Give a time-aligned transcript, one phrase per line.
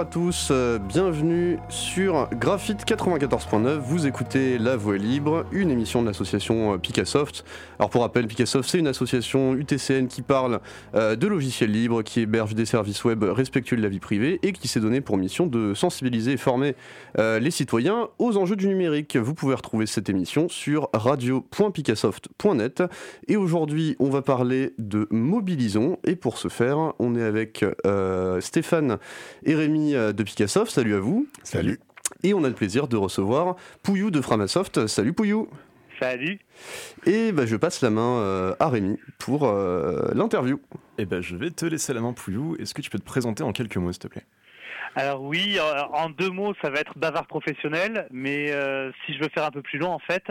[0.00, 3.80] À tous, euh, bienvenue sur Graphite 94.9.
[3.80, 7.44] Vous écoutez La Voix Libre, une émission de l'association euh, Picassoft.
[7.78, 10.60] Alors pour rappel, Picassoft c'est une association UTCN qui parle
[10.94, 14.52] euh, de logiciels libres, qui héberge des services web respectueux de la vie privée et
[14.52, 16.76] qui s'est donné pour mission de sensibiliser et former
[17.18, 19.16] les citoyens aux enjeux du numérique.
[19.16, 22.84] Vous pouvez retrouver cette émission sur radio.picassoft.net
[23.28, 27.64] et aujourd'hui on va parler de Mobilisons et pour ce faire on est avec
[28.40, 28.98] Stéphane
[29.44, 30.72] et Rémi euh, de Picassoft.
[30.72, 31.28] Salut à vous.
[31.42, 31.80] Salut.
[32.22, 34.86] Et on a le plaisir de recevoir Pouillou de Framasoft.
[34.86, 35.48] Salut Pouillou.
[36.00, 36.38] Salut.
[37.04, 40.56] Et bah, je passe la main euh, à Rémi pour euh, l'interview.
[40.98, 42.56] Et eh ben je vais te laisser la main Pouillou.
[42.58, 44.24] Est-ce que tu peux te présenter en quelques mots s'il te plaît?
[44.96, 45.56] Alors oui,
[45.92, 49.50] en deux mots, ça va être bavard professionnel, mais euh, si je veux faire un
[49.50, 50.24] peu plus long, en fait,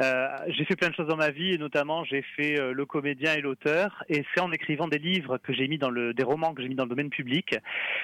[0.00, 2.84] euh, j'ai fait plein de choses dans ma vie, et notamment j'ai fait euh, le
[2.84, 6.24] comédien et l'auteur, et c'est en écrivant des livres que j'ai mis dans le, des
[6.24, 7.54] romans que j'ai mis dans le domaine public,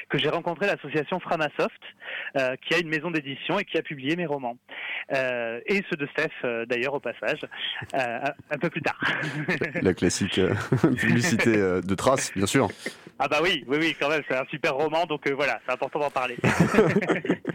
[0.09, 1.83] que j'ai rencontré l'association Framasoft,
[2.63, 4.57] qui a une maison d'édition et qui a publié mes romans,
[5.11, 7.41] et ceux de Steph d'ailleurs au passage,
[7.93, 9.01] un peu plus tard.
[9.83, 10.41] La classique
[10.99, 12.69] publicité de traces, bien sûr.
[13.19, 15.89] Ah bah oui, oui, oui, quand même, c'est un super roman, donc voilà, c'est important
[15.89, 16.37] important d'en parler.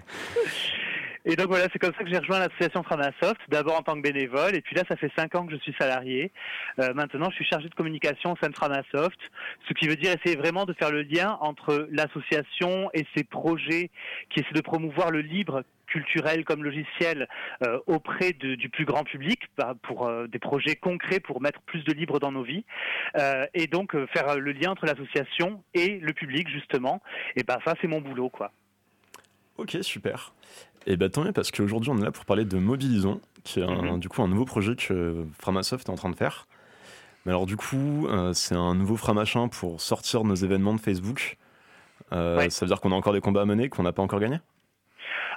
[1.25, 4.01] Et donc voilà, c'est comme ça que j'ai rejoint l'association Framasoft, d'abord en tant que
[4.01, 6.33] bénévole, et puis là, ça fait cinq ans que je suis salarié.
[6.79, 9.17] Euh, maintenant, je suis chargé de communication au sein de Framasoft,
[9.67, 13.89] ce qui veut dire essayer vraiment de faire le lien entre l'association et ses projets
[14.29, 17.27] qui essaient de promouvoir le libre culturel comme logiciel
[17.63, 21.83] euh, auprès du plus grand public bah, pour euh, des projets concrets pour mettre plus
[21.83, 22.65] de libre dans nos vies
[23.53, 27.01] et donc faire le lien entre l'association et le public justement
[27.35, 28.51] et ben ça c'est mon boulot quoi.
[29.57, 30.33] Ok super.
[30.85, 33.63] Et bah tant mieux parce qu'aujourd'hui on est là pour parler de Mobilisons, qui est
[33.63, 33.99] un, mhm.
[33.99, 36.47] du coup un nouveau projet que Framasoft est en train de faire.
[37.25, 41.37] Mais alors du coup euh, c'est un nouveau Framachin pour sortir nos événements de Facebook.
[42.11, 44.19] Euh, ça veut dire qu'on a encore des combats à mener qu'on n'a pas encore
[44.19, 44.39] gagnés?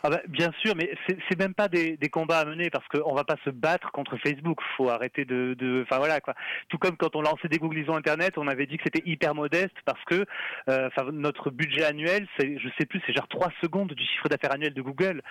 [0.03, 3.25] Ah bah, bien sûr, mais c'est même pas des, combats à mener parce qu'on va
[3.25, 4.61] pas se battre contre Facebook.
[4.77, 6.35] Faut arrêter de, enfin voilà quoi.
[6.69, 9.77] Tout comme quand on lançait des googlisons internet, on avait dit que c'était hyper modeste
[9.85, 10.25] parce que,
[10.69, 14.53] euh, notre budget annuel, c'est, je sais plus, c'est genre 3 secondes du chiffre d'affaires
[14.53, 15.23] annuel de Google.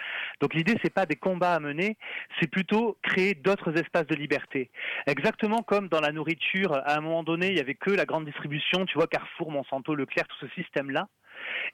[0.42, 1.98] Donc l'idée c'est pas des combats à mener,
[2.40, 4.70] c'est plutôt créer d'autres espaces de liberté.
[5.08, 8.26] Exactement comme dans la nourriture, à un moment donné, il y avait que la grande
[8.26, 11.08] distribution, tu vois, Carrefour, Monsanto, Leclerc, tout ce système là.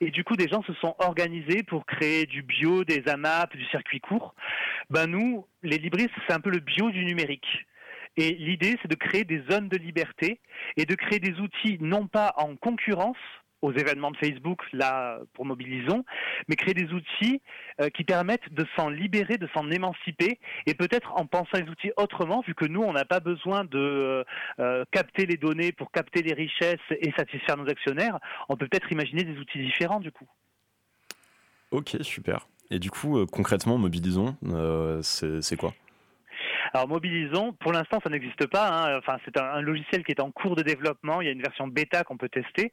[0.00, 3.64] Et du coup, des gens se sont organisés pour créer du bio, des AMAP, du
[3.66, 4.34] circuit court.
[4.90, 7.66] Ben nous, les libristes, c'est un peu le bio du numérique.
[8.16, 10.40] Et l'idée, c'est de créer des zones de liberté
[10.76, 13.16] et de créer des outils non pas en concurrence,
[13.62, 16.04] aux événements de Facebook, là, pour Mobilisons,
[16.48, 17.40] mais créer des outils
[17.80, 21.92] euh, qui permettent de s'en libérer, de s'en émanciper, et peut-être en pensant les outils
[21.96, 24.24] autrement, vu que nous, on n'a pas besoin de euh,
[24.58, 28.18] euh, capter les données pour capter les richesses et satisfaire nos actionnaires,
[28.48, 30.26] on peut peut-être imaginer des outils différents, du coup.
[31.70, 32.48] Ok, super.
[32.70, 34.36] Et du coup, concrètement, Mobilisons,
[35.02, 35.72] c'est quoi?
[36.74, 38.68] Alors Mobilisons, pour l'instant, ça n'existe pas.
[38.68, 38.98] Hein.
[38.98, 41.20] Enfin, c'est un, logiciel qui est en cours de développement.
[41.20, 42.72] Il y a une version bêta qu'on peut tester.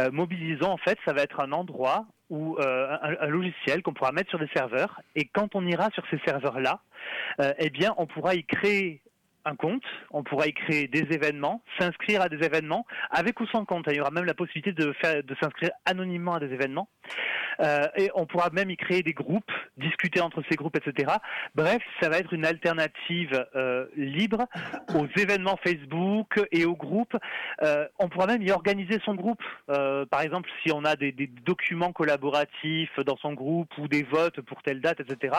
[0.00, 4.12] Euh, Mobilisons, en fait, ça va être un endroit ou euh, un, logiciel qu'on pourra
[4.12, 5.00] mettre sur des serveurs.
[5.16, 6.80] Et quand on ira sur ces serveurs-là,
[7.40, 9.02] euh, eh bien, on pourra y créer
[9.44, 13.64] un compte, on pourra y créer des événements, s'inscrire à des événements, avec ou sans
[13.64, 13.86] compte.
[13.88, 16.88] Il y aura même la possibilité de, faire, de s'inscrire anonymement à des événements.
[17.60, 21.12] Euh, et on pourra même y créer des groupes, discuter entre ces groupes, etc.
[21.54, 24.46] Bref, ça va être une alternative euh, libre
[24.94, 27.16] aux événements Facebook et aux groupes.
[27.62, 29.42] Euh, on pourra même y organiser son groupe.
[29.66, 31.12] par exemple, si on a des,
[31.44, 35.36] documents collaboratifs dans son groupe ou des votes pour telle date, etc.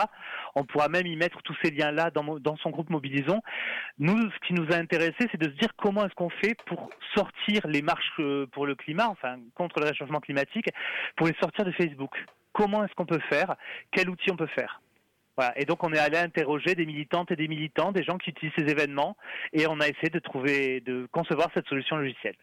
[0.54, 3.42] On pourra même y mettre tous ces liens-là dans, dans son groupe Mobilisons.
[3.98, 6.90] Nous, ce qui nous a intéressé, c'est de se dire comment est-ce qu'on fait pour
[7.14, 10.68] sortir les marches pour le climat, enfin contre le réchauffement climatique,
[11.16, 12.12] pour les sortir de Facebook.
[12.52, 13.54] Comment est-ce qu'on peut faire?
[13.92, 14.80] Quel outil on peut faire?
[15.36, 15.56] Voilà.
[15.58, 18.54] Et donc on est allé interroger des militantes et des militants, des gens qui utilisent
[18.56, 19.16] ces événements,
[19.52, 22.36] et on a essayé de trouver, de concevoir cette solution logicielle.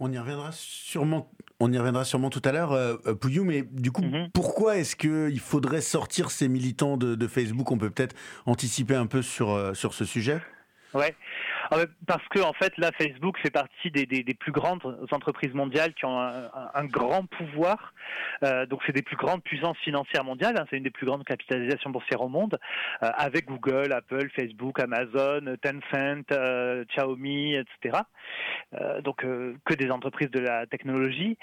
[0.00, 1.30] On y reviendra sûrement.
[1.60, 4.30] On y reviendra sûrement tout à l'heure, euh, euh, Pouillou, mais du coup, mhm.
[4.32, 7.72] pourquoi est-ce qu'il faudrait sortir ces militants de, Facebook?
[7.72, 8.14] On peut peut-être
[8.46, 10.40] anticiper un peu sur, euh, sur ce sujet
[10.94, 11.14] Ouais.
[11.70, 11.76] Ah
[12.06, 16.18] parce que en fait, là, Facebook fait partie des, plus grandes entreprises mondiales qui ont
[16.18, 17.92] un, grand pouvoir.
[18.42, 20.56] Euh, donc, c'est des plus grandes puissances financières mondiales.
[20.58, 22.58] Hein, c'est une des plus grandes capitalisations boursières au monde,
[23.02, 27.98] euh, avec Google, Apple, Facebook, Amazon, Tencent, euh, Xiaomi, etc.
[29.02, 31.38] Donc, que des entreprises de la technologie.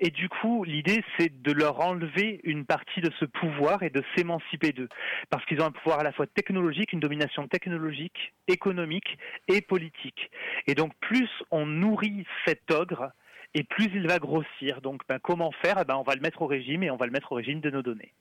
[0.00, 4.02] et du coup, l'idée, c'est de leur enlever une partie de ce pouvoir et de
[4.14, 4.88] s'émanciper d'eux,
[5.30, 9.16] parce qu'ils ont un pouvoir à la fois technologique, une domination technologique, économique
[9.48, 10.30] et politique.
[10.66, 13.10] Et donc plus on nourrit cet ogre,
[13.54, 14.80] et plus il va grossir.
[14.82, 15.78] Donc ben, comment faire?
[15.80, 17.60] Eh ben, On va le mettre au régime et on va le mettre au régime
[17.60, 18.12] de nos données.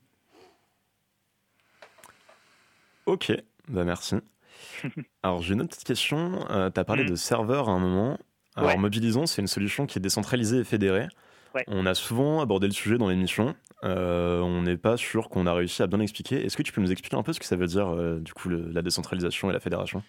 [3.05, 3.31] Ok,
[3.67, 4.15] bah merci.
[5.23, 6.49] Alors j'ai une autre petite question.
[6.49, 7.09] Euh, tu as parlé mm.
[7.09, 8.17] de serveur à un moment.
[8.55, 11.07] Alors Mobilisons, c'est une solution qui est décentralisée et fédérée.
[11.67, 13.55] On a souvent abordé le sujet dans l'émission.
[13.83, 16.45] Euh, on n'est pas sûr qu'on a réussi à bien expliquer.
[16.45, 18.33] Est-ce que tu peux nous expliquer un peu ce que ça veut dire, euh, du
[18.33, 20.03] coup, la décentralisation et la fédération?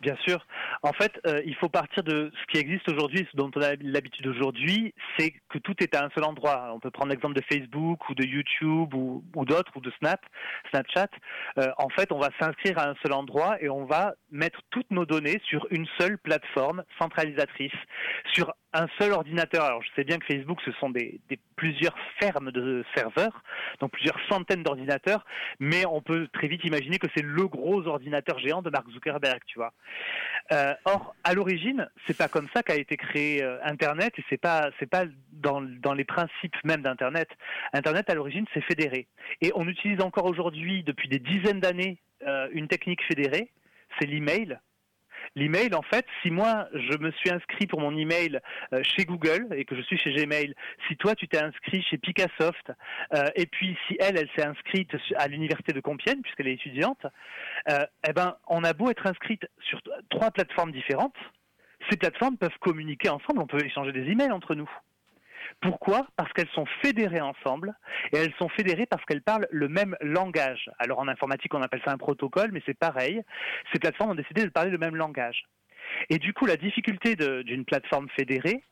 [0.00, 0.46] Bien sûr.
[0.82, 3.74] En fait, euh, il faut partir de ce qui existe aujourd'hui, ce dont on a
[3.80, 6.70] l'habitude aujourd'hui, c'est que tout est à un seul endroit.
[6.72, 10.20] On peut prendre l'exemple de Facebook ou de YouTube ou, d'autres, ou de Snap,
[10.70, 11.08] Snapchat.
[11.58, 14.90] Euh, en fait, on va s'inscrire à un seul endroit et on va mettre toutes
[14.92, 17.72] nos données sur une seule plateforme centralisatrice,
[18.32, 19.64] sur un seul ordinateur.
[19.64, 21.20] Alors je sais bien que Facebook, ce sont des,
[21.56, 23.42] plusieurs fermes de serveurs,
[23.80, 25.24] donc plusieurs centaines d'ordinateurs,
[25.58, 29.40] mais on peut très vite imaginer que c'est le gros ordinateur géant de Mark Zuckerberg,
[29.46, 29.72] tu vois.
[30.52, 34.40] Euh, or, à l'origine, c'est pas comme ça qu'a été créé euh, Internet, et c'est
[34.40, 37.28] pas c'est pas dans, dans les principes même d'Internet.
[37.72, 39.06] Internet à l'origine, c'est fédéré,
[39.40, 43.50] et on utilise encore aujourd'hui, depuis des dizaines d'années, euh, une technique fédérée,
[43.98, 44.58] c'est l'email
[45.34, 48.40] L'email, en fait, si moi je me suis inscrit pour mon email
[48.72, 50.54] euh, chez Google et que je suis chez Gmail,
[50.88, 52.72] si toi tu t'es inscrit chez Picassoft
[53.14, 57.06] euh, et puis si elle, elle s'est inscrite à l'université de Compiègne puisqu'elle est étudiante,
[57.70, 59.80] euh, eh ben on a beau être inscrite sur
[60.10, 61.16] trois plateformes différentes,
[61.90, 64.70] ces plateformes peuvent communiquer ensemble, on peut échanger des emails entre nous.
[65.60, 67.74] Pourquoi Parce qu'elles sont fédérées ensemble
[68.12, 70.70] et elles sont fédérées parce qu'elles parlent le même langage.
[70.78, 73.22] Alors en informatique, on appelle ça un protocole, mais c'est pareil.
[73.72, 75.44] Ces plateformes ont décidé de parler le même langage.
[76.10, 78.62] Et du coup, la difficulté d'une plateforme fédérée,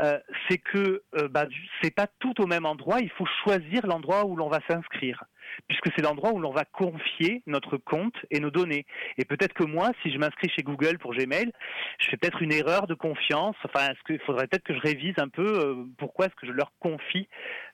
[0.00, 0.18] euh,
[0.48, 1.46] c'est que euh, bah,
[1.82, 2.98] c'est pas tout au même endroit.
[3.00, 5.24] Il faut choisir l'endroit où l'on va s'inscrire
[5.68, 8.86] puisque c'est l'endroit où l'on va confier notre compte et nos données.
[9.18, 11.50] Et peut-être que moi, si je m'inscris chez Google pour Gmail,
[11.98, 13.56] je fais peut-être une erreur de confiance.
[13.64, 16.72] Enfin, il faudrait peut-être que je révise un peu euh, pourquoi est-ce que je leur
[16.80, 17.28] confie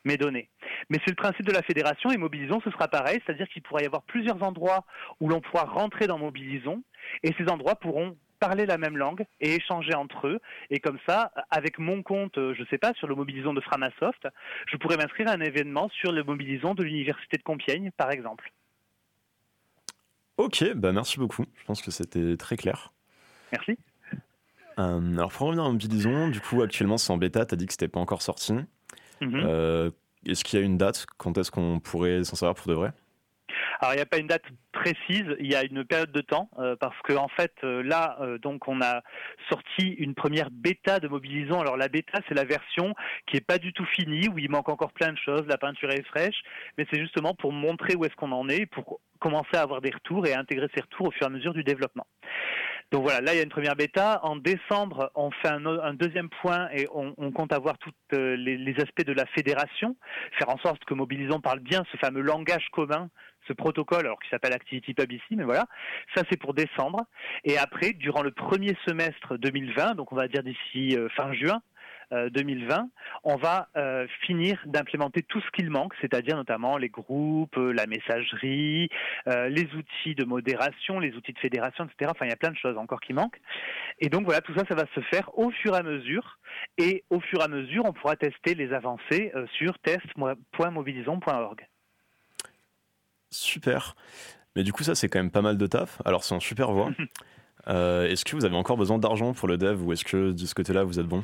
[0.04, 0.48] mes données?
[0.88, 3.82] Mais c'est le principe de la fédération et Mobilisons, ce sera pareil, c'est-à-dire qu'il pourra
[3.82, 4.84] y avoir plusieurs endroits
[5.20, 6.82] où l'on pourra rentrer dans Mobilisons
[7.22, 10.40] et ces endroits pourront parler la même langue et échanger entre eux.
[10.70, 13.60] Et comme ça, avec mon compte, euh, je ne sais pas, sur le Mobilison de
[13.60, 14.26] Framasoft,
[14.66, 18.50] je pourrais m'inscrire à un événement sur le Mobilison de l'Université de Compiègne, par exemple.
[20.38, 21.44] Ok, bah merci beaucoup.
[21.60, 22.92] Je pense que c'était très clair.
[23.52, 23.78] Merci.
[24.78, 27.66] Euh, alors pour revenir à Mobilison, du coup actuellement c'est en bêta, tu as dit
[27.66, 28.54] que c'était pas encore sorti.
[29.20, 29.42] Mhm.
[29.44, 29.90] Euh,
[30.24, 31.04] est-ce qu'il y a une date?
[31.18, 32.92] Quand est-ce qu'on pourrait s'en savoir pour de vrai?
[33.80, 36.50] Alors il n'y a pas une date précise, il y a une période de temps
[36.58, 39.02] euh, parce que en fait euh, là euh, donc on a
[39.48, 41.60] sorti une première bêta de Mobilisons.
[41.60, 42.94] Alors la bêta c'est la version
[43.26, 45.90] qui est pas du tout finie où il manque encore plein de choses, la peinture
[45.90, 46.42] est fraîche,
[46.76, 49.90] mais c'est justement pour montrer où est-ce qu'on en est, pour commencer à avoir des
[49.90, 52.06] retours et à intégrer ces retours au fur et à mesure du développement.
[52.92, 54.20] Donc voilà, là il y a une première bêta.
[54.24, 59.04] En décembre, on fait un, deuxième point et on, compte avoir tous les, les, aspects
[59.04, 59.96] de la fédération,
[60.38, 63.08] faire en sorte que Mobilisons parle bien ce fameux langage commun
[63.50, 65.66] ce protocole, alors qui s'appelle ActivityPub ici, mais voilà,
[66.14, 67.00] ça c'est pour décembre.
[67.44, 71.60] Et après, durant le premier semestre 2020, donc on va dire d'ici euh, fin juin,
[72.12, 72.82] 2020, euh,
[73.22, 78.88] on va euh, finir d'implémenter tout ce qu'il manque, c'est-à-dire notamment les groupes, la messagerie,
[79.26, 82.10] les outils de modération, les outils de fédération, etc.
[82.12, 83.40] Enfin, il y a plein de choses encore qui manquent.
[84.00, 86.38] Et donc voilà, tout ça, ça va se faire au fur et à mesure.
[86.78, 91.69] Et au fur et à mesure, on pourra tester les avancées sur test.mobilisons.org.
[93.30, 93.94] Super.
[94.56, 96.00] Mais du coup, ça, c'est quand même pas mal de taf.
[96.04, 96.90] Alors, c'est en super voie.
[97.68, 100.46] Euh, est-ce que vous avez encore besoin d'argent pour le dev ou est-ce que de
[100.46, 101.22] ce côté-là, vous êtes bon?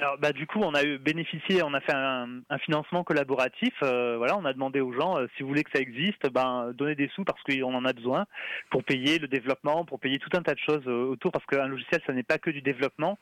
[0.00, 3.74] Alors, bah, du coup, on a eu bénéficié, on a fait un, financement collaboratif.
[3.82, 6.72] Euh, voilà, on a demandé aux gens, euh, si vous voulez que ça existe, ben,
[6.74, 8.26] donnez des sous parce qu'on en a besoin
[8.70, 12.00] pour payer le développement, pour payer tout un tas de choses autour, parce qu'un logiciel,
[12.06, 13.18] ça n'est pas que du développement.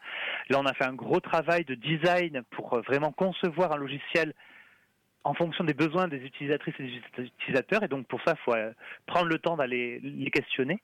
[0.51, 4.35] Là, on a fait un gros travail de design pour vraiment concevoir un logiciel
[5.25, 7.83] en fonction des besoins des utilisatrices et des utilisateurs.
[7.83, 8.73] Et donc pour ça, il faut euh,
[9.07, 10.81] prendre le temps d'aller les questionner.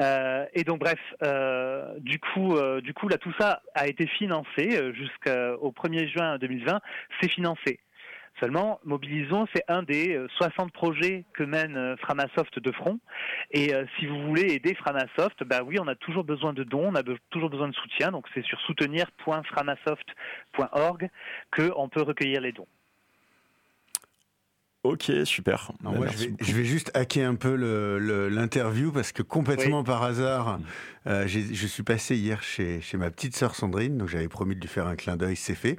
[0.00, 4.80] Euh, et donc bref, euh, du coup, du coup là tout ça a été financé
[4.94, 6.80] jusqu'au 1er juin 2020.
[7.20, 7.80] C'est financé.
[8.40, 12.98] Seulement, Mobilisons, c'est un des 60 projets que mène Framasoft de front.
[13.50, 16.94] Et si vous voulez aider Framasoft, bah oui, on a toujours besoin de dons, on
[16.94, 18.10] a toujours besoin de soutien.
[18.10, 21.10] Donc c'est sur soutenir.framasoft.org
[21.54, 22.66] qu'on peut recueillir les dons.
[24.84, 25.70] Ok, super.
[25.80, 25.92] Bah,
[26.40, 27.54] je, vais, juste hacker un peu
[28.28, 30.58] l'interview parce que complètement par hasard,
[31.06, 34.60] euh, je suis passé hier chez, chez ma petite sœur Sandrine, donc j'avais promis de
[34.60, 35.78] lui faire un clin d'œil, c'est fait.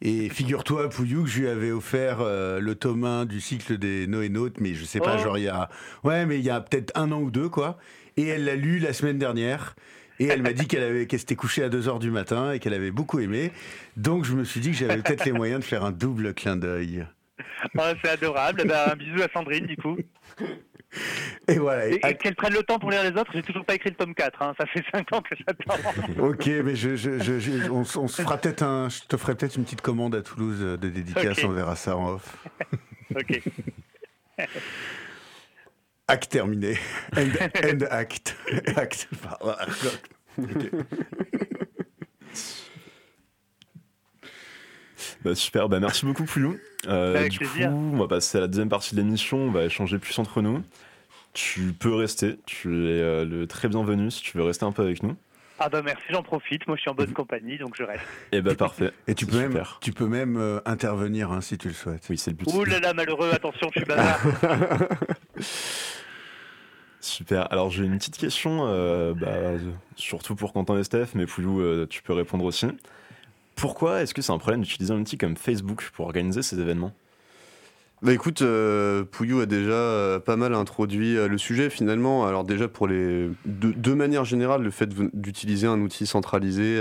[0.00, 4.06] Et figure-toi, Pouillou, que je lui avais offert euh, le tome 1 du cycle des
[4.06, 5.22] Noénautes, mais je sais pas, oh.
[5.22, 5.68] genre il y a,
[6.04, 7.78] ouais, mais il y a peut-être un an ou deux, quoi.
[8.16, 9.76] Et elle l'a lu la semaine dernière.
[10.20, 12.74] Et elle m'a dit qu'elle avait, qu'elle s'était couchée à 2h du matin et qu'elle
[12.74, 13.52] avait beaucoup aimé.
[13.96, 16.56] Donc je me suis dit que j'avais peut-être les moyens de faire un double clin
[16.56, 17.06] d'œil.
[17.76, 18.64] Oh, c'est adorable.
[18.66, 19.96] Ben, un bisou à Sandrine, du coup.
[21.48, 21.88] Et voilà.
[21.88, 23.30] Et, qu'elle prenne le temps pour lire les autres.
[23.34, 24.42] J'ai toujours pas écrit le tome 4.
[24.42, 24.54] Hein.
[24.58, 25.76] Ça fait 5 ans que j'attends.
[26.22, 28.88] ok, mais je, je, je, on, se fera peut-être un.
[28.88, 31.42] Je te ferai peut-être une petite commande à Toulouse de dédicace.
[31.44, 32.36] On verra ça en off.
[33.14, 33.42] ok.
[36.10, 36.78] Acte terminé.
[37.16, 37.28] End,
[37.62, 38.34] end act.
[38.76, 39.08] act.
[45.22, 46.56] Bah, super, bah, merci beaucoup Pouillou.
[46.86, 49.98] Euh, du coup, on va passer à la deuxième partie de l'émission, on va échanger
[49.98, 50.62] plus entre nous.
[51.34, 54.82] Tu peux rester, tu es euh, le très bienvenu si tu veux rester un peu
[54.82, 55.16] avec nous.
[55.60, 58.04] Ah bah merci, j'en profite, moi je suis en bonne compagnie donc je reste.
[58.30, 58.92] Et eh bah parfait.
[59.08, 62.06] Et tu peux, même, tu peux même euh, intervenir hein, si tu le souhaites.
[62.08, 62.46] Oui, c'est le but.
[62.52, 64.20] Ouh là là, malheureux, attention, je suis bazar.
[67.00, 67.52] Super.
[67.52, 69.54] Alors j'ai une petite question, bah,
[69.96, 72.66] surtout pour Quentin et Steph, mais Poulou, tu peux répondre aussi.
[73.58, 76.92] Pourquoi est-ce que c'est un problème d'utiliser un outil comme Facebook pour organiser ces événements?
[78.00, 82.24] Bah écoute, euh, Pouillou a déjà euh, pas mal introduit euh, le sujet finalement.
[82.24, 86.80] Alors déjà pour les de, manière générale, le fait d'utiliser un outil centralisé,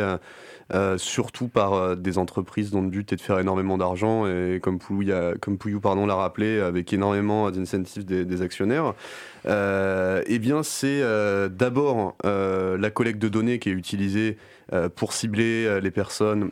[0.97, 5.01] surtout par des entreprises dont le but est de faire énormément d'argent et comme Pouillou,
[5.07, 8.93] l'a rappelé, avec énormément d'incentives des, des, actionnaires,
[9.47, 11.01] eh bien c'est
[11.49, 14.37] d'abord la collecte de données qui est utilisée
[14.95, 16.51] pour cibler les personnes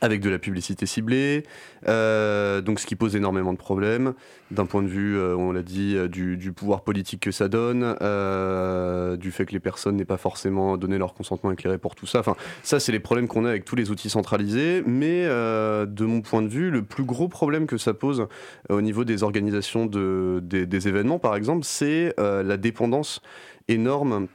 [0.00, 1.44] avec de la publicité ciblée,
[1.88, 4.14] euh, donc ce qui pose énormément de problèmes
[4.50, 7.80] d'un point de vue, euh, on l'a dit, euh, du, pouvoir politique que ça donne,
[9.18, 12.20] du fait que les personnes n'aient pas forcément donné leur consentement éclairé pour tout ça.
[12.20, 14.82] Enfin, ça, c'est les problèmes qu'on a avec tous les outils centralisés.
[14.86, 18.28] Mais de mon point de vue, le plus gros problème que ça pose
[18.68, 23.20] au niveau des organisations de, des événements, par exemple, c'est la dépendance
[23.68, 24.28] énorme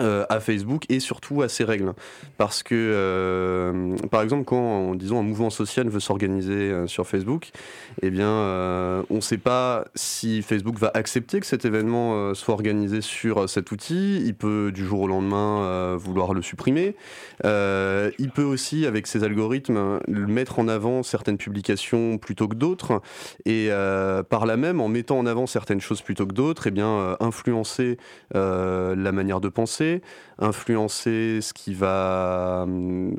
[0.00, 1.92] euh, à Facebook et surtout à ses règles.
[2.36, 7.50] Parce que, euh, par exemple, quand disons, un mouvement social veut s'organiser euh, sur Facebook,
[8.02, 13.00] eh bien, on ne sait pas si Facebook va accepter que cet événement soit organisé
[13.00, 14.22] sur cet outil.
[14.24, 16.96] Il peut du jour au lendemain vouloir le supprimer.
[17.44, 23.00] il peut aussi, avec ses algorithmes, mettre en avant certaines publications plutôt que d'autres.
[23.46, 23.68] Et
[24.28, 27.98] par là même, en mettant en avant certaines choses plutôt que d'autres, eh bien, influencer
[28.32, 29.83] la manière de penser
[30.38, 32.66] influencer ce qui va,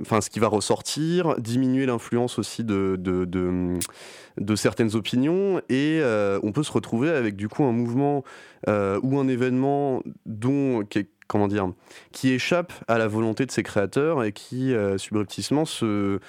[0.02, 6.40] enfin, ce qui va ressortir, diminuer l'influence aussi de, de, de, certaines opinions, et euh,
[6.44, 8.24] on peut se retrouver avec du coup un mouvement
[8.68, 10.84] euh, ou un événement dont
[11.28, 11.72] comment dire,
[12.12, 16.20] qui échappe à la volonté de ses créateurs et qui euh, subrepticement se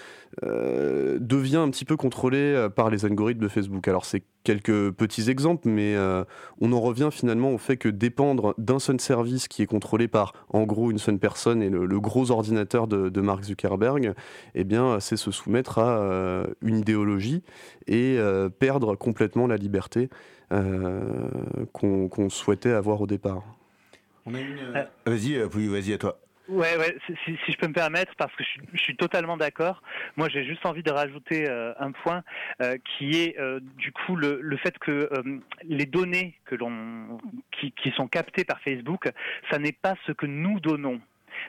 [0.42, 3.86] euh, devient un petit peu contrôlé par les algorithmes de Facebook.
[3.88, 5.96] Alors c'est quelques petits exemples, mais
[6.60, 10.32] on en revient finalement au fait que dépendre d'un seul service qui est contrôlé par
[10.48, 14.14] en gros une seule personne et le, gros ordinateur de, Mark Zuckerberg,
[14.54, 17.42] eh bien c'est se soumettre à une idéologie
[17.86, 18.18] et
[18.58, 20.08] perdre complètement la liberté
[21.72, 23.42] qu'on souhaitait avoir au départ.
[24.28, 26.18] Euh, vas-y, euh, vas-y à toi.
[26.48, 29.82] Ouais, ouais si, je peux me permettre, parce que je, suis totalement d'accord.
[30.16, 32.22] Moi, j'ai juste envie de rajouter euh, un point
[32.84, 33.36] qui est
[33.76, 35.10] du coup le, le fait que
[35.64, 37.18] les données que l'on
[37.52, 39.08] qui, qui, sont captées par Facebook,
[39.50, 41.00] ça n'est pas ce que nous donnons.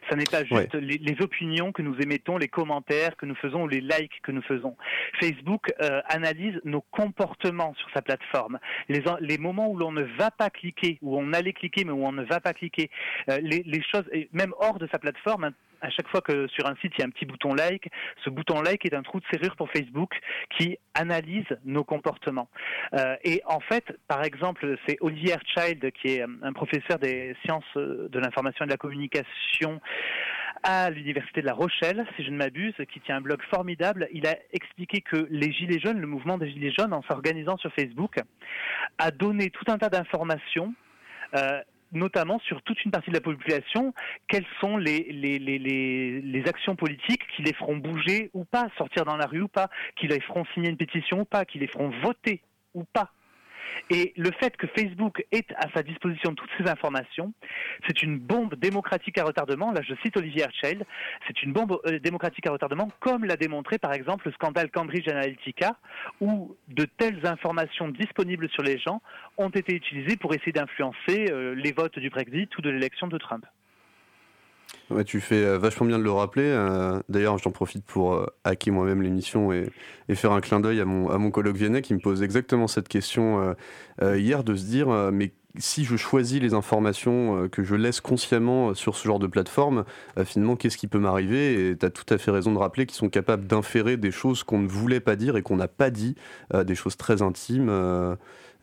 [0.10, 3.68] Ça n'est pas juste les, opinions que nous émettons, les commentaires que nous faisons ou
[3.68, 4.76] les likes que nous faisons.
[5.20, 10.32] Facebook euh, analyse nos comportements sur sa plateforme, les, les moments où l'on ne va
[10.32, 12.90] pas cliquer, où on allait cliquer mais où on ne va pas cliquer,
[13.30, 16.76] euh, les, les, choses, même hors de sa plateforme, à chaque fois que sur un
[16.76, 17.90] site il y a un petit bouton like,
[18.24, 20.20] ce bouton like est un trou de serrure pour Facebook
[20.58, 22.50] qui analyse nos comportements.
[22.94, 27.66] Euh, et en fait, par exemple, c'est Olivier Child qui est un professeur des sciences
[27.76, 29.82] de l'information et de la communication
[30.64, 34.08] à l'université de La Rochelle, si je ne m'abuse, qui tient un blog formidable.
[34.12, 37.72] Il a expliqué que les Gilets jaunes, le mouvement des Gilets jaunes, en s'organisant sur
[37.74, 38.16] Facebook,
[38.98, 40.74] a donné tout un tas d'informations
[41.36, 43.94] euh, notamment sur toute une partie de la population,
[44.28, 49.42] quelles sont les, actions politiques qui les feront bouger ou pas, sortir dans la rue
[49.42, 52.42] ou pas, qui les feront signer une pétition ou pas, qui les feront voter
[52.74, 53.12] ou pas.
[53.90, 57.34] Et le fait que Facebook ait à sa disposition toutes ces informations,
[57.88, 59.72] c'est une bombe démocratique à retardement.
[59.72, 60.86] Là, je cite Olivier Herschel,
[61.28, 65.08] c'est une bombe euh, démocratique à retardement, comme l'a démontré par exemple le scandale Cambridge
[65.08, 65.78] Analytica,
[66.22, 69.02] où de telles informations disponibles sur les gens
[69.38, 73.18] ont été utilisées pour essayer d'influencer euh, les votes du Brexit ou de l'élection de
[73.18, 73.46] Trump.
[75.06, 76.46] Tu fais euh, vachement bien de le rappeler.
[76.46, 79.70] Euh, d'ailleurs, j'en profite pour euh, hacker moi-même l'émission et,
[80.16, 82.88] faire un clin d'œil à mon, à mon colloque Viennet qui me pose exactement cette
[82.88, 83.56] question
[84.02, 88.96] hier de se dire mais si je choisis les informations que je laisse consciemment sur
[88.96, 89.84] ce genre de plateforme,
[90.24, 91.72] finalement, qu'est-ce qui peut m'arriver?
[91.72, 94.44] Et tu as tout à fait raison de rappeler qu'ils sont capables d'inférer des choses
[94.44, 96.16] qu'on ne voulait pas dire et qu'on n'a pas dit,
[96.54, 97.70] des choses très intimes.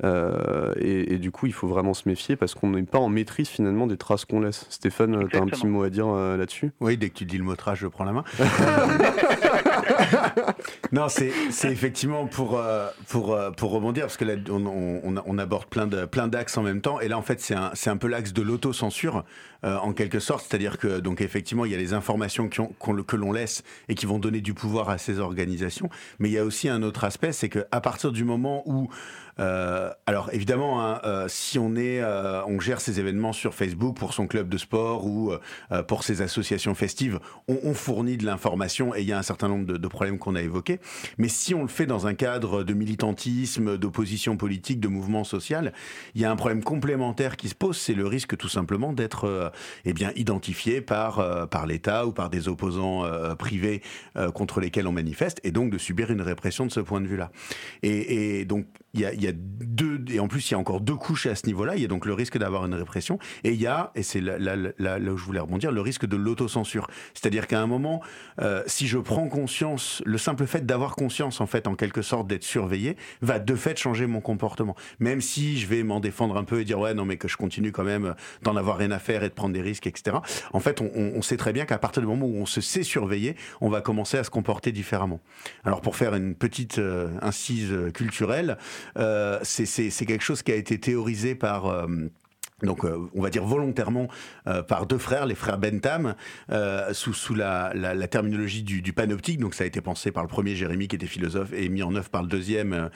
[0.03, 3.49] Euh, et, du coup, il faut vraiment se méfier parce qu'on n'est pas en maîtrise
[3.49, 4.67] finalement des traces qu'on laisse.
[4.69, 6.73] Stéphane, tu as un petit mot à dire euh, là-dessus?
[6.81, 8.25] Oui, dès que tu dis le mot trace, je prends la main.
[10.93, 11.31] non, c'est
[11.65, 16.63] effectivement pour, euh, pour, pour rebondir, parce que là, on, on, aborde plein d'axes plein
[16.63, 17.01] en même temps.
[17.01, 19.25] Et là, en fait, c'est un, un peu l'axe de l'autocensure,
[19.63, 20.45] en quelque sorte.
[20.47, 23.95] C'est-à-dire que, donc, effectivement, il y a les informations qui ont, que l'on laisse et
[23.95, 25.89] qui vont donner du pouvoir à ces organisations.
[26.19, 28.91] Mais il y a aussi un autre aspect, c'est qu'à partir du moment où
[29.41, 33.97] euh, alors évidemment, hein, euh, si on est, euh, on gère ces événements sur Facebook
[33.97, 35.33] pour son club de sport ou
[35.89, 39.67] pour ses associations festives, on, fournit de l'information et il y a un certain nombre
[39.67, 40.81] de, problèmes qu'on a évoqués.
[41.19, 45.73] Mais si on le fait dans un cadre de militantisme, d'opposition politique, de mouvement social,
[46.15, 49.53] il y a un problème complémentaire qui se pose, c'est le risque tout simplement d'être
[49.85, 53.05] eh bien identifié par par l'État ou par des opposants
[53.37, 53.83] privés
[54.35, 57.31] contre lesquels on manifeste et donc de subir une répression de ce point de vue-là.
[57.83, 60.59] Et, et donc il y a, y a, deux, et en plus il y a
[60.59, 61.77] encore deux couches à ce niveau-là.
[61.77, 64.21] Il y a donc le risque d'avoir une répression, et il y a, et c'est
[64.21, 66.87] là, là, là, où je voulais rebondir, le risque de l'autocensure.
[67.13, 68.01] C'est-à-dire qu'à un moment,
[68.41, 72.27] euh, si je prends conscience, le simple fait d'avoir conscience, en fait, en quelque sorte,
[72.27, 74.77] d'être surveillé, va de fait changer mon comportement.
[75.01, 77.37] Même si je vais m'en défendre un peu et dire ouais non mais que je
[77.37, 80.19] continue quand même d'en avoir rien à faire et de prendre des risques, etc.
[80.53, 82.83] En fait, on, on sait très bien qu'à partir du moment où on se sait
[82.83, 85.21] surveiller, on va commencer à se comporter différemment.
[85.65, 88.57] Alors pour faire une petite euh, incise culturelle.
[88.97, 91.87] Euh, c'est quelque chose qui a été théorisé par euh,
[92.63, 94.07] donc euh, on va dire volontairement
[94.47, 96.15] euh, par deux frères, les frères Bentham,
[96.51, 97.73] euh, sous, la,
[98.09, 99.41] terminologie du, panoptique.
[99.41, 101.95] Donc ça a été pensé par le premier Jérémie qui était philosophe et mis en
[101.97, 102.91] œuvre par le deuxième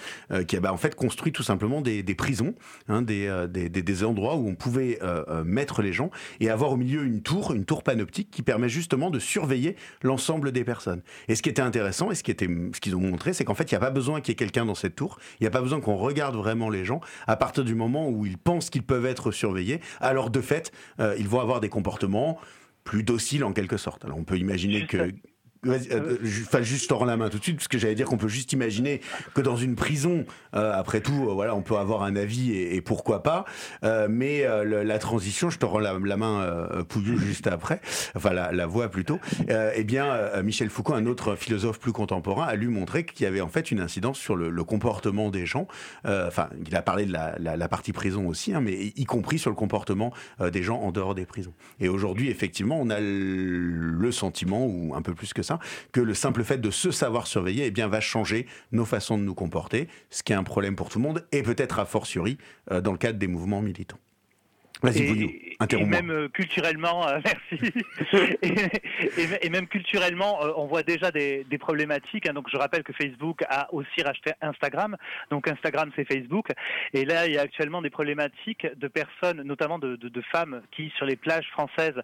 [0.46, 2.54] qui a bah, en fait construit tout simplement des, prisons,
[2.88, 5.00] hein, des, endroits où on pouvait
[5.44, 6.10] mettre les gens
[6.40, 10.52] et avoir au milieu une tour, une tour panoptique qui permet justement de surveiller l'ensemble
[10.52, 11.02] des personnes.
[11.26, 13.74] Et ce qui était intéressant et ce ce qu'ils ont montré, c'est qu'en fait il
[13.74, 15.62] n'y a pas besoin qu'il y ait quelqu'un dans cette tour, il n'y a pas
[15.62, 19.06] besoin qu'on regarde vraiment les gens à partir du moment où ils pensent qu'ils peuvent
[19.06, 19.32] être
[20.00, 22.38] alors de fait, euh, ils vont avoir des comportements
[22.84, 24.04] plus dociles en quelque sorte.
[24.04, 25.12] Alors on peut imaginer que
[25.66, 28.16] enfin, juste, je te rends la main tout de suite, parce que j'allais dire qu'on
[28.16, 29.00] peut juste imaginer
[29.34, 32.80] que dans une prison, euh, après tout, euh, voilà, on peut avoir un avis et,
[32.80, 33.44] pourquoi pas.
[34.08, 37.80] mais la transition, je te rends la, main pouillou juste après,
[38.14, 39.18] enfin la, la voix plutôt.
[39.48, 43.40] eh bien, Michel Foucault, un autre philosophe plus contemporain, a lui montré qu'il y avait
[43.40, 45.66] en fait une incidence sur le, comportement des gens.
[46.04, 49.50] Enfin, il a parlé de la, la partie prison aussi, hein, mais y compris sur
[49.50, 51.54] le comportement des gens en dehors des prisons.
[51.80, 55.42] Et aujourd'hui, effectivement, on a le sentiment, ou un peu plus que
[55.92, 59.34] que le simple fait de se savoir surveiller eh va changer nos façons de nous
[59.34, 62.38] comporter, ce qui est un problème pour tout le monde, et peut-être a fortiori
[62.70, 63.98] euh, dans le cadre des mouvements militants.
[64.82, 67.18] Vas-y, et, même euh, culturellement, euh,
[67.52, 67.72] merci.
[69.42, 72.28] et, même culturellement, euh, on voit déjà des, problématiques.
[72.28, 72.32] Hein.
[72.32, 74.96] Donc, je rappelle que Facebook a aussi racheté Instagram.
[75.30, 76.50] Donc, Instagram, c'est Facebook.
[76.92, 79.98] Et là, il y a actuellement des problématiques de personnes, notamment de,
[80.32, 82.00] femmes, qui sur les plages françaises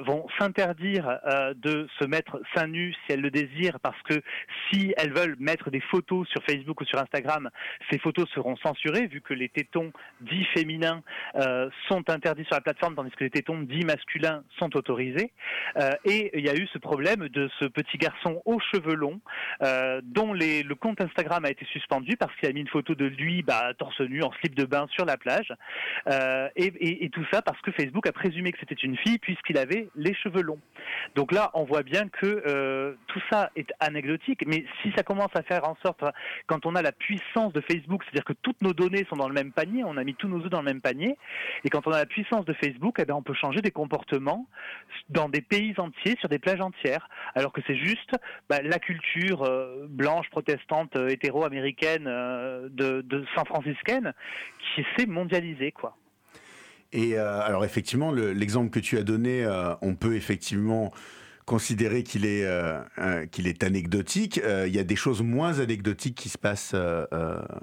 [0.00, 1.18] vont s'interdire
[1.56, 4.22] de se mettre seins nus si elles le désirent, parce que
[4.70, 7.50] si elles veulent mettre des photos sur Facebook ou sur Instagram,
[7.90, 11.02] ces photos seront censurées vu que les tétons dits féminins
[11.88, 15.32] sont interdits sur la plateforme, tandis que les tétons dits masculins sont autorisés.
[15.78, 19.20] Euh, et il y a eu ce problème de ce petit garçon aux cheveux longs,
[19.62, 23.06] euh, dont le compte Instagram a été suspendu parce qu'il a mis une photo de
[23.06, 25.52] lui bah, torse nu en slip de bain sur la plage.
[26.08, 29.58] Euh, et, et, tout ça parce que Facebook a présumé que c'était une fille puisqu'il
[29.58, 30.60] avait les cheveux longs.
[31.14, 35.42] Donc là, on voit bien que tout ça est anecdotique, mais si ça commence à
[35.42, 36.02] faire en sorte,
[36.46, 39.34] quand on a la puissance de Facebook, c'est-à-dire que toutes nos données sont dans le
[39.34, 41.16] même panier, on a mis tous nos œufs dans le même panier,
[41.64, 44.48] et quand on a la puissance de Facebook, eh bien, on peut changer des comportements
[45.10, 48.12] dans des pays entiers, sur des plages entières, alors que c'est juste
[48.48, 54.14] bah, la culture euh, blanche, protestante, euh, hétéro-américaine euh, de, San Franciscaine
[54.74, 55.96] qui s'est mondialisée, quoi.
[56.92, 59.46] Et alors effectivement, l'exemple que tu as donné,
[59.80, 60.90] on peut effectivement
[61.50, 64.40] considérer qu'il est, euh, euh, qu'il est anecdotique.
[64.44, 66.76] Euh, il y a des choses moins anecdotiques qui se passent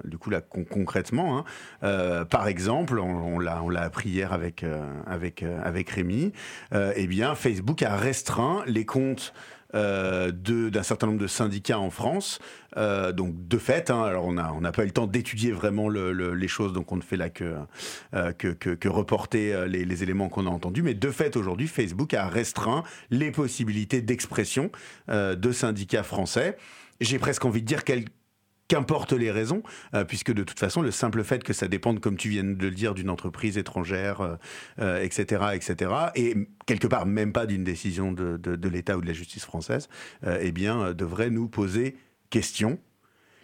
[0.04, 1.38] du coup là concrètement.
[1.82, 2.24] Hein.
[2.26, 4.62] par exemple, on, on l'a appris hier avec
[5.06, 6.32] avec avec Rémi.
[6.74, 9.32] eh bien, Facebook a restreint les comptes
[9.74, 12.38] euh, d'un certain nombre de syndicats en France.
[12.78, 15.90] Euh, donc de fait, hein, alors on n'a a pas eu le temps d'étudier vraiment
[15.90, 17.54] le, les choses, donc on ne fait là que,
[18.14, 20.82] euh, que, reporter les, les éléments qu'on a entendus.
[20.82, 24.70] Mais de fait, aujourd'hui, Facebook a restreint les possibilités d'expression
[25.08, 26.56] de syndicats français.
[27.00, 28.04] J'ai presque envie de dire quel
[28.68, 29.62] qu'importe les raisons,
[30.06, 32.70] puisque de toute façon, le simple fait que ça dépende, comme tu viens de le
[32.70, 34.38] dire, d'une entreprise étrangère,
[34.78, 36.34] etc., etc., et
[36.66, 39.88] quelque part même pas d'une décision de, l'État ou de la justice française,
[40.40, 41.96] eh bien, devrait nous poser
[42.30, 42.78] question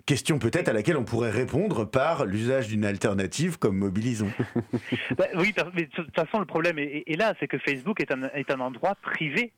[0.07, 4.31] Question peut-être à laquelle on pourrait répondre par l'usage d'une alternative comme Mobilisons.
[5.17, 8.61] Bah oui, mais de toute façon, le problème est, là, c'est que Facebook est un
[8.61, 9.53] endroit privé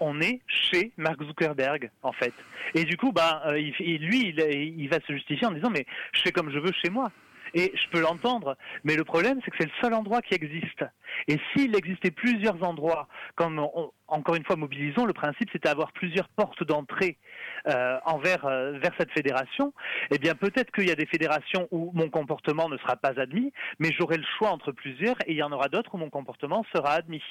[0.00, 2.32] on est chez Mark Zuckerberg en fait.
[2.74, 6.22] Et du coup, bah, euh, lui, il, il, va se justifier en disant mais je
[6.22, 7.10] fais comme je veux chez moi.
[7.54, 10.84] Et je peux l'entendre, mais le problème, c'est que c'est le seul endroit qui existe.
[11.28, 13.60] Et s'il existait plusieurs endroits, comme
[14.08, 17.18] encore une fois mobilisons, le principe c'était d'avoir plusieurs portes d'entrée
[17.66, 19.72] euh, envers euh, vers cette fédération.
[20.10, 23.52] Eh bien, peut-être qu'il y a des fédérations où mon comportement ne sera pas admis,
[23.78, 26.64] mais j'aurai le choix entre plusieurs, et il y en aura d'autres où mon comportement
[26.74, 27.22] sera admis.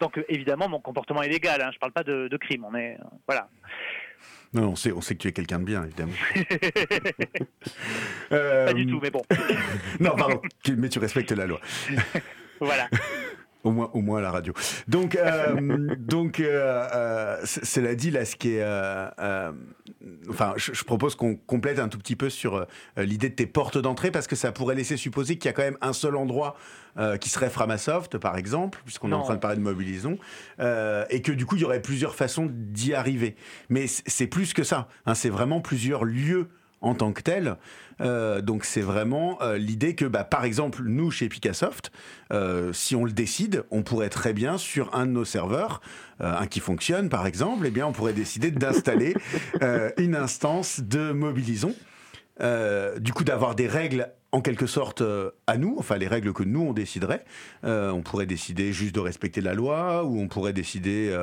[0.00, 1.60] Donc, évidemment, mon comportement est légal.
[1.60, 2.64] Hein, je ne parle pas de, de crime.
[2.64, 3.48] On est voilà.
[4.52, 6.12] Non, on sait, on sait que tu es quelqu'un de bien, évidemment.
[8.30, 9.22] Pas du tout, mais bon.
[10.00, 10.42] non, pardon,
[10.76, 11.60] mais tu respectes la loi.
[12.60, 12.88] voilà.
[13.62, 14.54] Au moins, au moins à la radio.
[14.88, 18.64] Donc, euh, donc, euh, euh, cela dit, là, ce qui est,
[20.30, 24.10] enfin, je, propose qu'on complète un tout petit peu sur l'idée de tes portes d'entrée
[24.10, 26.56] parce que ça pourrait laisser supposer qu'il y a quand même un seul endroit
[27.20, 30.18] qui serait Framasoft, par exemple, puisqu'on est en train de parler de Mobilisons,
[30.58, 33.36] et que du coup, il y aurait plusieurs façons d'y arriver.
[33.68, 34.88] Mais c'est plus que ça.
[35.04, 36.48] Hein, c'est vraiment plusieurs lieux
[36.80, 37.56] en tant que tel.
[38.00, 41.92] Euh, donc c'est vraiment euh, l'idée que, bah, par exemple, nous chez Picassoft,
[42.32, 45.80] euh, si on le décide, on pourrait très bien sur un de nos serveurs,
[46.22, 49.14] un qui fonctionne par exemple, eh bien on pourrait décider d'installer
[49.96, 51.74] une instance de Mobilisons.
[52.98, 55.02] du coup, d'avoir des règles en quelque sorte
[55.46, 57.24] à nous, enfin les règles que nous on déciderait.
[57.62, 61.16] on pourrait décider juste de respecter la loi, ou on pourrait décider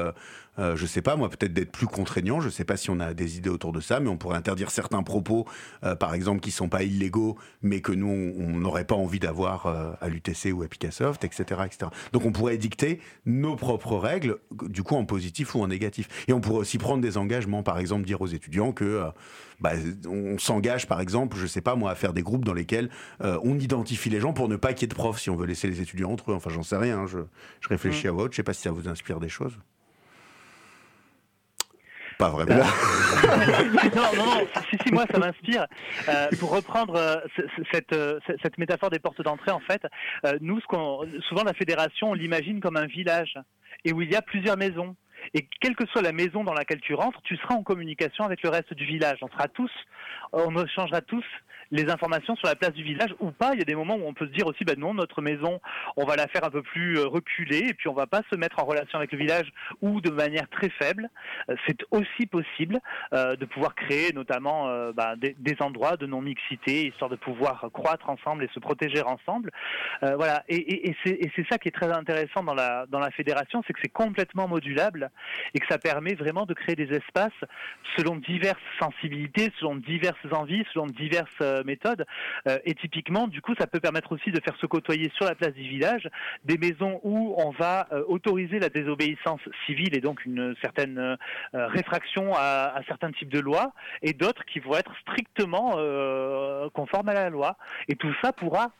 [0.59, 2.39] euh, je sais pas, moi, peut-être d'être plus contraignant.
[2.41, 4.71] Je sais pas si on a des idées autour de ça, mais on pourrait interdire
[4.71, 5.45] certains propos,
[5.83, 9.67] euh, par exemple, qui sont pas illégaux, mais que nous, on n'aurait pas envie d'avoir
[9.67, 11.91] euh, à l'UTC ou à Picassoft, etc., etc.
[12.13, 14.37] Donc, on pourrait dicter nos propres règles,
[14.69, 16.07] du coup, en positif ou en négatif.
[16.27, 19.03] Et on pourrait aussi prendre des engagements, par exemple, dire aux étudiants que
[19.59, 19.73] bah,
[20.07, 22.89] on s'engage, par exemple, je sais pas moi, à faire des groupes dans lesquels
[23.19, 25.45] on identifie les gens pour ne pas qu'il y ait de profs, si on veut
[25.45, 26.35] laisser les étudiants entre eux.
[26.35, 26.99] Enfin, j'en sais rien.
[26.99, 27.19] Hein, je,
[27.61, 28.09] je, réfléchis mmh.
[28.09, 28.33] à autre.
[28.33, 29.57] Je sais pas si ça vous inspire des choses.
[32.17, 32.55] Pas vraiment.
[33.95, 35.67] non, non, non, si, si, moi ça m'inspire.
[36.09, 37.17] Euh, pour reprendre euh,
[37.71, 39.81] cette, euh, cette, métaphore des portes d'entrée, en fait,
[40.41, 43.37] nous, souvent la fédération, on l'imagine comme un village
[43.85, 44.95] et où il y a plusieurs maisons.
[45.33, 48.41] Et quelle que soit la maison dans laquelle tu rentres, tu seras en communication avec
[48.43, 49.17] le reste du village.
[49.21, 49.71] On sera tous,
[50.31, 51.25] on échangera tous
[51.71, 53.51] les informations sur la place du village ou pas.
[53.53, 55.59] Il y a des moments où on peut se dire aussi, ben non, notre maison,
[55.95, 58.35] on va la faire un peu plus euh, reculée et puis on va pas se
[58.35, 59.51] mettre en relation avec le village
[59.81, 61.09] ou de manière très faible.
[61.49, 62.79] Euh, c'est aussi possible
[63.13, 68.43] euh, de pouvoir créer notamment ben, des, endroits de non-mixité, histoire de pouvoir croître ensemble
[68.43, 69.51] et se protéger ensemble.
[70.01, 73.79] voilà, et, c'est ça qui est très intéressant dans la, dans la fédération, c'est que
[73.81, 75.09] c'est complètement modulable
[75.53, 77.31] et que ça permet vraiment de créer des espaces
[77.97, 82.05] selon diverses sensibilités, selon diverses envies, selon diverses méthode.
[82.47, 85.35] Euh, et typiquement, du coup, ça peut permettre aussi de faire se côtoyer sur la
[85.35, 86.09] place du village
[86.45, 91.17] des maisons où on va euh, autoriser la désobéissance civile et donc une certaine
[91.53, 95.77] réfraction à, à, certains types de lois, et d'autres qui vont être strictement
[96.73, 97.57] conformes à la loi.
[97.87, 98.71] Et tout ça pourra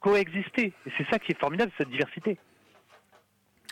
[0.00, 0.72] coexister.
[0.86, 2.38] Et c'est ça qui est formidable, cette diversité.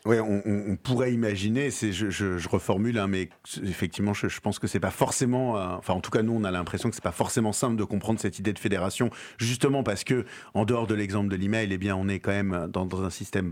[0.06, 3.30] Oui, on, pourrait imaginer, c'est, je, reformule, hein, mais
[3.62, 6.50] effectivement, je, pense que c'est pas forcément, euh, enfin en tout cas nous, on a
[6.50, 10.26] l'impression que c'est pas forcément simple de comprendre cette idée de fédération, justement parce que
[10.52, 13.50] en dehors de l'exemple de l'email, eh bien, on est quand même dans, un système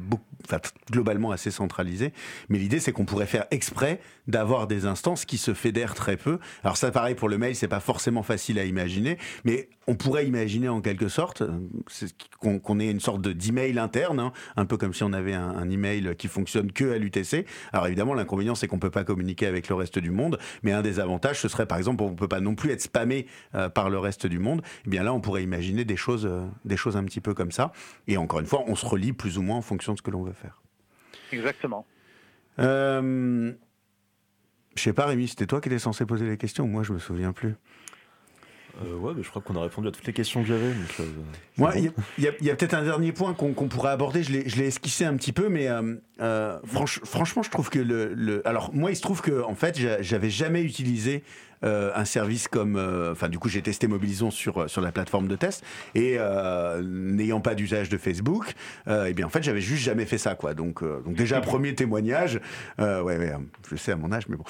[0.90, 2.12] globalement assez centralisé.
[2.50, 6.38] Mais l'idée, c'est qu'on pourrait faire exprès d'avoir des instances qui se fédèrent très peu.
[6.64, 10.27] Alors ça, pareil pour le mail, c'est pas forcément facile à imaginer, mais on pourrait
[10.27, 11.42] imaginer en quelque sorte
[12.40, 15.49] qu'on, ait une sorte de d'email interne, hein, un peu comme si on avait un,
[15.49, 17.47] un email qui fonctionne que à l'UTC.
[17.73, 20.83] Alors évidemment, l'inconvénient, c'est qu'on peut pas communiquer avec le reste du monde, mais un
[20.83, 23.90] des avantages, ce serait par exemple, on peut pas non plus être spammé euh, par
[23.90, 24.61] le reste du monde.
[24.61, 27.35] Et eh bien là, on pourrait imaginer des choses, euh, des choses un petit peu
[27.35, 27.73] comme ça.
[28.07, 30.11] Et encore une fois, on se relie plus ou moins en fonction de ce que
[30.11, 30.61] l'on veut faire.
[31.33, 31.87] Exactement.
[32.59, 33.53] Euh,
[34.75, 36.66] je sais pas, Rémi, c'était toi qui étais censé poser les questions.
[36.66, 37.55] Moi, je me souviens plus.
[38.80, 40.72] Euh, ouais, je crois qu'on a répondu à toutes les questions que j'avais.
[41.56, 44.22] Moi, il y a, peut-être un dernier point qu'on pourrait aborder.
[44.22, 48.72] Je l'ai esquissé un petit peu, mais euh, franchement, je trouve que le, le, Alors,
[48.72, 51.22] moi, il se trouve que, en fait, j'avais jamais utilisé
[51.64, 54.90] euh, un service comme, euh, enfin du coup j'ai testé Mobilisons sur euh, sur la
[54.90, 55.62] plateforme de test
[55.94, 56.18] et
[56.83, 58.55] n'ayant pas d'usage de Facebook,
[58.88, 60.55] eh bien en fait j'avais juste jamais fait ça quoi.
[60.55, 62.40] Donc donc déjà premier témoignage,
[62.79, 63.33] ouais, ouais
[63.70, 64.44] je sais à mon âge mais bon.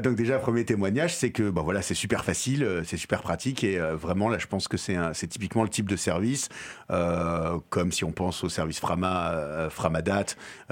[0.00, 3.78] donc déjà premier témoignage c'est que bon voilà c'est super facile, c'est super pratique et
[3.78, 6.48] vraiment là je pense que c'est c'est typiquement le type de service
[6.88, 10.26] comme si on pense au service Frama, Framadat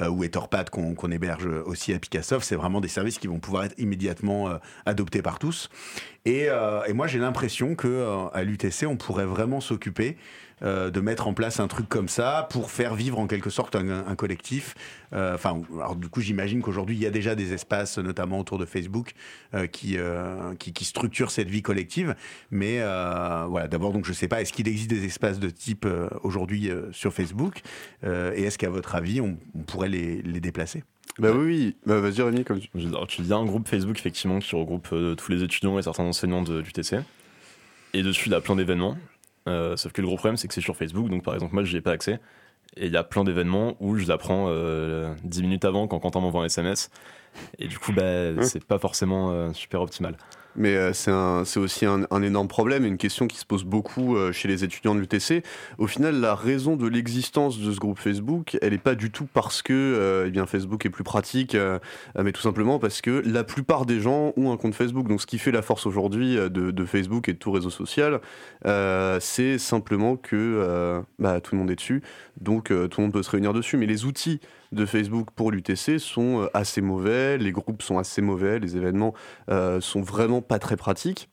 [0.09, 3.79] ou Etherpad qu'on héberge aussi à Picassoft, c'est vraiment des services qui vont pouvoir être
[3.79, 4.51] immédiatement
[4.87, 5.69] adoptés par tous.
[6.29, 10.17] Euh, et, moi, j'ai l'impression que euh, à l'UTC, on pourrait vraiment s'occuper
[10.63, 13.77] euh, de mettre en place un truc comme ça pour faire vivre en quelque sorte
[13.77, 14.75] un, collectif.
[15.13, 18.65] Enfin, alors du coup, j'imagine qu'aujourd'hui, il y a déjà des espaces, notamment autour de
[18.65, 19.13] Facebook,
[19.73, 19.97] qui,
[20.59, 22.15] qui, structurent cette vie collective.
[22.51, 25.87] Mais voilà, d'abord, donc, je sais pas, est-ce qu'il existe des espaces de type
[26.23, 27.63] aujourd'hui sur Facebook?
[28.05, 30.83] Et est-ce qu'à votre avis, on, pourrait les déplacer?
[31.19, 31.77] Bah oui, oui.
[31.85, 32.69] Bah, vas-y Rémi, comme tu...
[33.09, 36.43] tu dis un groupe Facebook effectivement qui regroupe euh, tous les étudiants et certains enseignants
[36.43, 36.99] de l'UTC.
[37.93, 38.97] Et dessus il y a plein d'événements.
[39.49, 41.65] Euh, sauf que le gros problème c'est que c'est sur Facebook, donc par exemple moi
[41.65, 42.21] je n'y ai pas accès.
[42.77, 46.21] Et il y a plein d'événements où je l'apprends euh, 10 minutes avant quand Quentin
[46.21, 46.91] m'envoie un SMS.
[47.59, 50.17] Et du coup bah, hein c'est pas forcément euh, super optimal.
[50.59, 54.33] Mais euh, c'est aussi un, énorme problème et une question qui se pose beaucoup euh,
[54.33, 55.45] chez les étudiants de l'UTC.
[55.79, 59.29] Au final, la raison de l'existence de ce groupe Facebook, elle n'est pas du tout
[59.33, 61.57] parce que euh, eh bien, Facebook est plus pratique,
[62.19, 65.07] mais tout simplement parce que la plupart des gens ont un compte Facebook.
[65.07, 68.21] Donc ce qui fait la force aujourd'hui de, Facebook et de tout réseau social,
[69.21, 72.03] c'est simplement que bah, tout le monde est dessus,
[72.41, 73.77] donc tout le monde peut se réunir dessus.
[73.77, 74.41] Mais les outils
[74.73, 79.15] de Facebook pour l'UTC sont euh, assez mauvais, les groupes sont assez mauvais, les événements
[79.51, 81.29] euh, sont vraiment pas très pratiques.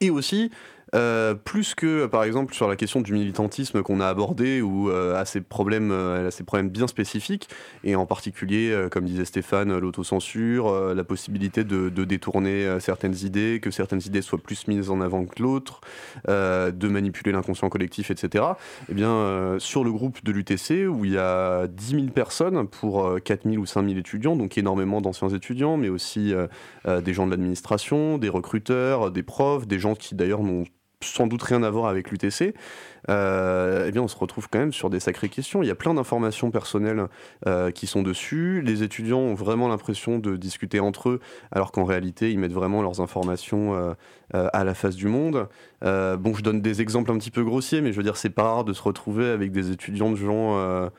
[0.00, 0.50] Et aussi,
[0.94, 5.20] euh, plus que par exemple sur la question du militantisme qu'on a abordé ou euh,
[5.20, 7.48] à ces problèmes, euh, à ces problèmes bien spécifiques
[7.84, 14.00] et en particulier, comme disait Stéphane, l'autocensure, la possibilité de, détourner certaines idées, que certaines
[14.04, 15.80] idées soient plus mises en avant que l'autre,
[16.26, 18.44] de manipuler l'inconscient collectif, etc.
[18.88, 23.18] Eh bien, sur le groupe de l'UTC où il y a 10 000 personnes pour
[23.22, 26.32] 4 000 ou 5 000 étudiants, donc énormément d'anciens étudiants, mais aussi
[26.86, 30.64] des gens de l'administration, des recruteurs, des profs, des gens qui d'ailleurs n'ont
[31.00, 32.54] sans doute rien à voir avec l'UTC,
[33.08, 35.62] euh, eh bien on se retrouve quand même sur des sacrées questions.
[35.62, 37.06] Il y a plein d'informations personnelles
[37.46, 38.62] euh, qui sont dessus.
[38.62, 41.20] Les étudiants ont vraiment l'impression de discuter entre eux,
[41.52, 43.94] alors qu'en réalité, ils mettent vraiment leurs informations euh,
[44.32, 45.48] à la face du monde.
[45.82, 48.42] bon, je donne des exemples un petit peu grossiers, mais je veux dire, c'est pas
[48.42, 50.90] rare de se retrouver avec des étudiants de gens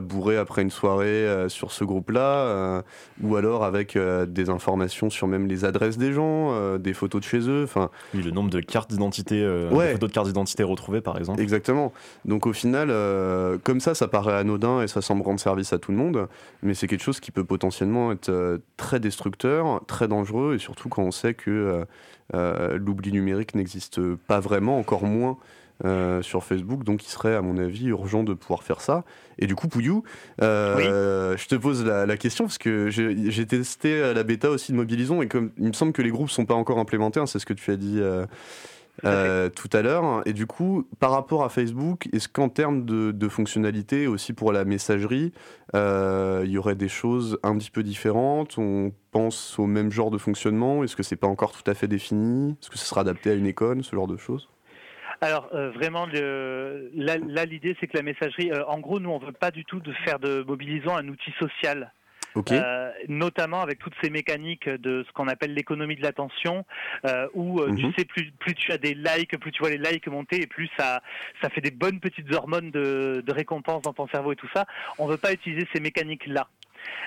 [0.00, 2.82] bourré après une soirée euh, sur ce groupe-là, euh,
[3.22, 7.48] ou alors avec des informations sur même les adresses des gens, des photos de chez
[7.48, 7.64] eux.
[7.64, 9.92] Enfin, oui, le nombre de cartes d'identité, ouais.
[9.92, 11.40] photos de cartes d'identité retrouvées par exemple.
[11.40, 11.92] Exactement.
[12.24, 12.88] Donc au final,
[13.62, 16.28] comme ça, ça paraît anodin et ça semble rendre service à tout le monde,
[16.62, 21.02] mais c'est quelque chose qui peut potentiellement être très destructeur, très dangereux, et surtout quand
[21.02, 21.84] on sait que
[22.32, 25.36] l'oubli numérique n'existe pas vraiment, encore moins
[25.84, 29.02] euh, sur Facebook, donc il serait à mon avis urgent de pouvoir faire ça.
[29.38, 30.04] Et du coup, Pouillou,
[30.40, 35.20] euh, je te pose la, question parce que j'ai testé la bêta aussi de Mobilisons
[35.20, 37.46] et comme il me semble que les groupes sont pas encore implémentés, hein, c'est ce
[37.46, 38.00] que tu as dit.
[39.04, 40.22] Euh, tout à l'heure.
[40.24, 44.52] Et du coup, par rapport à Facebook, est-ce qu'en termes de, de fonctionnalités, aussi pour
[44.52, 45.32] la messagerie,
[45.74, 48.56] il y aurait des choses un petit peu différentes?
[48.58, 50.84] On pense au même genre de fonctionnement?
[50.84, 52.52] Est-ce que c'est pas encore tout à fait défini?
[52.52, 54.48] Est-ce que ce sera adapté à une école, ce genre de choses?
[55.20, 59.18] Alors euh, vraiment, le, là, l'idée c'est que la messagerie, euh, en gros, nous on
[59.18, 61.92] veut pas du tout de faire de mobilisant un outil social.
[62.50, 66.64] Euh, notamment avec toutes ces mécaniques de ce qu'on appelle l'économie de l'attention,
[67.32, 67.92] où tu mhm.
[67.96, 70.68] sais plus, plus tu as des likes, plus tu vois les likes monter, et plus
[70.76, 71.00] ça
[71.40, 74.66] ça fait des bonnes petites hormones de, de récompense dans ton cerveau et tout ça.
[74.98, 76.48] On veut pas utiliser ces mécaniques là.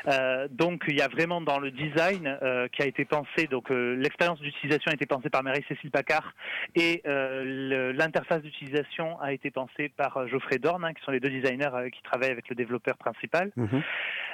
[0.08, 3.72] Euh, donc il y a vraiment dans le design euh, qui a été pensé, donc
[3.72, 6.34] euh, l'expérience d'utilisation a été pensée par Marie-Cécile Pacard
[6.76, 11.70] et l'interface d'utilisation a été pensée par Geoffrey Dorn, hein, qui sont les deux designers
[11.92, 13.52] qui travaillent avec le développeur principal.
[13.56, 13.82] Mhm.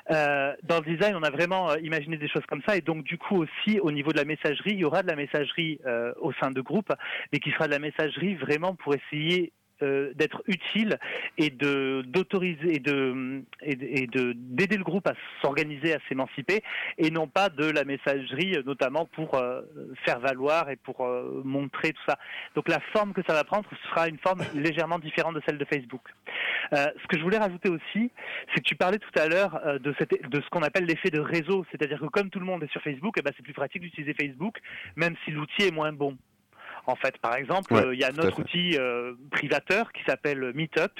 [0.10, 3.43] dans le design, on a vraiment imaginé des choses comme ça et donc du coup
[3.43, 5.79] aussi au niveau de la messagerie, il y aura de la messagerie
[6.19, 6.93] au sein de groupes,
[7.32, 9.53] mais qui sera de la messagerie vraiment pour essayer
[9.84, 10.98] euh, d'être utile
[11.38, 16.63] et de d'autoriser et de et de d'aider le groupe à s'organiser, à s'émanciper,
[16.98, 19.62] et non pas de la messagerie, notamment pour euh,
[20.06, 22.17] faire valoir et pour euh, montrer tout ça.
[22.56, 25.65] Donc la forme que ça va prendre sera une forme légèrement différente de celle de
[25.65, 26.04] Facebook.
[26.72, 28.12] ce que je voulais rajouter aussi,
[28.54, 31.19] c'est que tu parlais tout à l'heure de, cette, de ce qu'on appelle l'effet de
[31.19, 33.82] réseau, c'est-à-dire que comme tout le monde est sur Facebook, eh ben c'est plus pratique
[33.82, 34.60] d'utiliser Facebook,
[34.96, 36.17] même si l'outil est moins bon.
[36.86, 38.78] En fait, par exemple, il y a notre outil
[39.32, 40.91] privateur qui s'appelle Meetup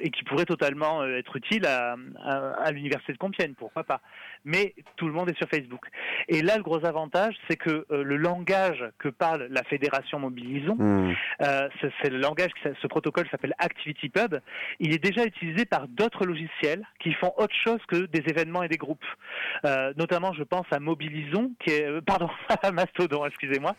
[0.00, 4.00] et qui pourrait totalement être utile à, à l'université de Compiègne, pourquoi pas.
[4.44, 5.86] Mais tout le monde est sur Facebook.
[6.28, 11.14] Et là, le gros avantage, c'est que le langage que parle la fédération Mobilisons, hmm.
[11.40, 14.36] c'est le langage, ce protocole s'appelle ActivityPub.
[14.80, 18.68] Il est déjà utilisé par d'autres logiciels qui font autre chose que des événements et
[18.68, 19.04] des groupes.
[19.64, 22.28] Euh, notamment, je pense à Mobilisons, qui est, euh, pardon,
[22.62, 23.74] à Mastodon, excusez-moi,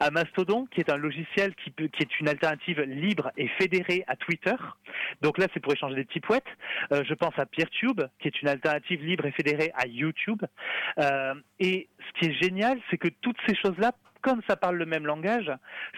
[0.00, 4.04] à Mastodon, qui est un logiciel qui, peut, qui est une alternative libre et fédérée
[4.06, 4.54] à Twitter.
[5.22, 6.44] Donc là, c'est pour échanger des petits poètes.
[6.92, 10.05] Euh, je pense à PeerTube, qui est une alternative libre et fédérée à YouTube.
[11.58, 13.92] Et ce qui est génial, c'est que toutes ces choses-là
[14.26, 15.52] comme ça parle le même langage,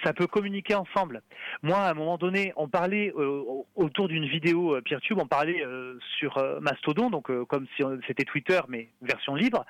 [0.04, 1.22] ça peut communiquer ensemble.
[1.62, 3.42] Moi, à un moment donné, on parlait euh,
[3.74, 8.60] autour d'une vidéo euh, PeerTube, on parlait euh, sur Mastodon, donc comme si c'était Twitter,
[8.68, 9.64] mais version libre.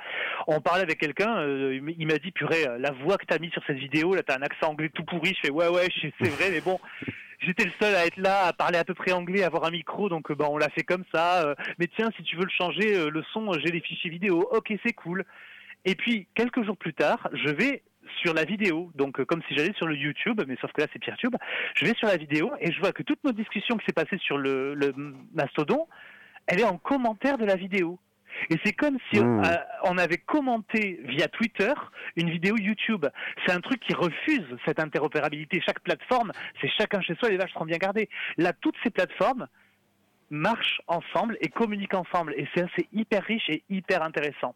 [0.48, 3.78] On parlait avec quelqu'un, il m'a dit, purée, la voix que t'as mis sur cette
[3.78, 5.34] vidéo, là, t'as un accent anglais tout pourri.
[5.36, 6.80] Je fais, ouais, ouais, c'est vrai, mais bon
[7.40, 9.70] j'étais le seul à être là, à parler à peu près anglais, à avoir un
[9.70, 11.54] micro, donc ben, on l'a fait comme ça.
[11.78, 14.48] mais tiens, si tu veux le changer, le son, j'ai les fichiers vidéo.
[14.52, 15.24] Ok, c'est cool.
[15.84, 17.82] Et puis, quelques jours plus tard, je vais
[18.22, 20.86] sur la vidéo, donc euh, comme si j'allais sur le YouTube, mais sauf que là
[20.92, 21.34] c'est PeerTube,
[21.74, 24.18] je vais sur la vidéo et je vois que toute notre discussion qui s'est passée
[24.18, 24.74] sur le,
[25.34, 25.86] Mastodon,
[26.46, 27.98] elle est en commentaire de la vidéo.
[28.50, 29.42] Et c'est comme si hmm.
[29.44, 31.72] euh, on, avait commenté via Twitter
[32.16, 33.06] une vidéo YouTube.
[33.46, 35.60] C'est un truc qui refuse cette interopérabilité.
[35.64, 38.08] Chaque plateforme, c'est chacun chez soi, les vaches seront bien gardées.
[38.36, 39.46] Là, toutes ces plateformes
[40.30, 42.34] marchent ensemble et communiquent ensemble.
[42.36, 44.54] Et c'est hyper riche et hyper intéressant.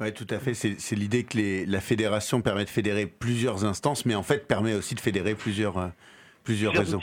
[0.00, 0.54] Oui, tout à fait.
[0.54, 4.74] C'est l'idée que les, la fédération permet de fédérer plusieurs instances, mais en fait permet
[4.74, 5.88] aussi de fédérer plusieurs, euh,
[6.42, 7.02] plusieurs, réseaux.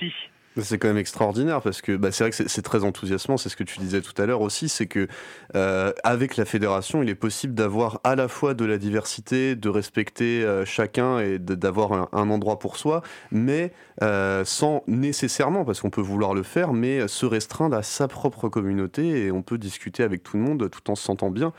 [0.57, 3.55] C'est quand même extraordinaire parce que bah, c'est vrai que c'est très enthousiasmant, c'est ce
[3.55, 5.07] que tu disais tout à l'heure aussi, c'est que
[5.55, 9.69] euh, avec la fédération, il est possible d'avoir à la fois de la diversité, de
[9.69, 13.71] respecter euh, chacun et d'avoir un, endroit pour soi, mais
[14.03, 18.49] euh, sans nécessairement, parce qu'on peut vouloir le faire, mais se restreindre à sa propre
[18.49, 21.53] communauté et on peut discuter avec tout le monde tout en se sentant bien.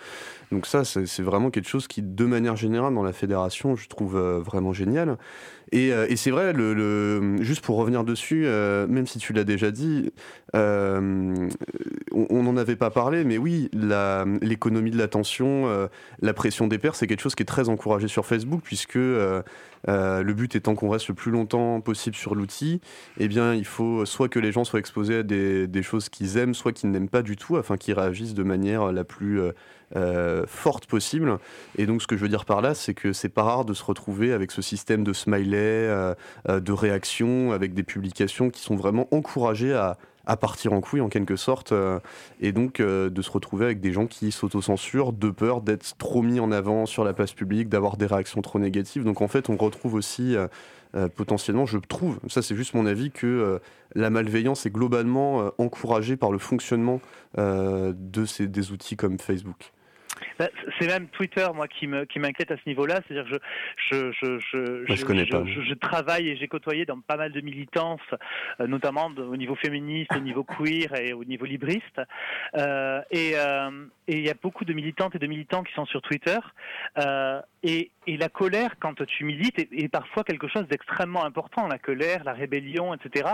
[0.51, 4.19] Donc ça, c'est vraiment quelque chose qui, de manière générale, dans la fédération, je trouve
[4.19, 5.17] vraiment génial.
[5.75, 6.55] Euh, et, c'est vrai,
[7.43, 10.13] juste pour revenir dessus, euh, même si tu l'as déjà dit,
[10.55, 11.49] euh,
[12.13, 15.89] on n'en avait pas parlé, mais oui, l'économie de l'attention,
[16.21, 19.43] la pression des pairs, c'est quelque chose qui est très encouragé sur Facebook, puisque le
[20.33, 22.81] but étant qu'on reste le plus longtemps possible sur l'outil,
[23.19, 26.55] eh bien, il faut soit que les gens soient exposés à des choses qu'ils aiment,
[26.55, 29.41] soit qu'ils n'aiment pas du tout, afin qu'ils réagissent de manière la plus
[29.95, 31.39] euh, forte possible.
[31.77, 33.75] Et donc, ce que je veux dire par là, c'est que c'est pas rare de
[33.75, 36.15] se retrouver avec ce système de smiley, euh,
[36.49, 41.03] euh, de réaction, avec des publications qui sont vraiment encouragées à, à partir en couille
[41.03, 41.75] en quelque sorte,
[42.41, 46.39] et donc de se retrouver avec des gens qui s'autocensurent de peur d'être trop mis
[46.39, 49.03] en avant sur la place publique, d'avoir des réactions trop négatives.
[49.03, 50.37] Donc en fait, on retrouve aussi
[51.17, 53.61] potentiellement, je trouve, ça c'est juste mon avis, que
[53.97, 57.01] la malveillance est globalement encouragée par le fonctionnement
[57.37, 59.73] de ces, des outils comme Facebook.
[60.39, 63.01] Bah, c'est même Twitter, moi, qui me qui m'inquiète à ce niveau-là.
[63.07, 63.39] C'est-à-dire que
[63.91, 68.01] je je je je, je, je, travaille et j'ai côtoyé dans pas mal de militances,
[68.61, 72.01] euh, notamment au niveau féministe, au niveau queer et au niveau libriste.
[72.57, 75.87] Euh, et euh, et il y a beaucoup de militantes et de militants qui sont
[75.87, 76.39] sur Twitter.
[77.65, 81.69] Et, et la colère, quand tu milites, est, est parfois quelque chose d'extrêmement important.
[81.69, 83.31] La colère, la rébellion, etc.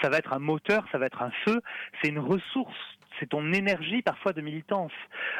[0.00, 1.60] Ça va être un moteur, ça va être un feu.
[2.00, 2.76] C'est une ressource
[3.22, 4.92] c'est ton énergie parfois de militance.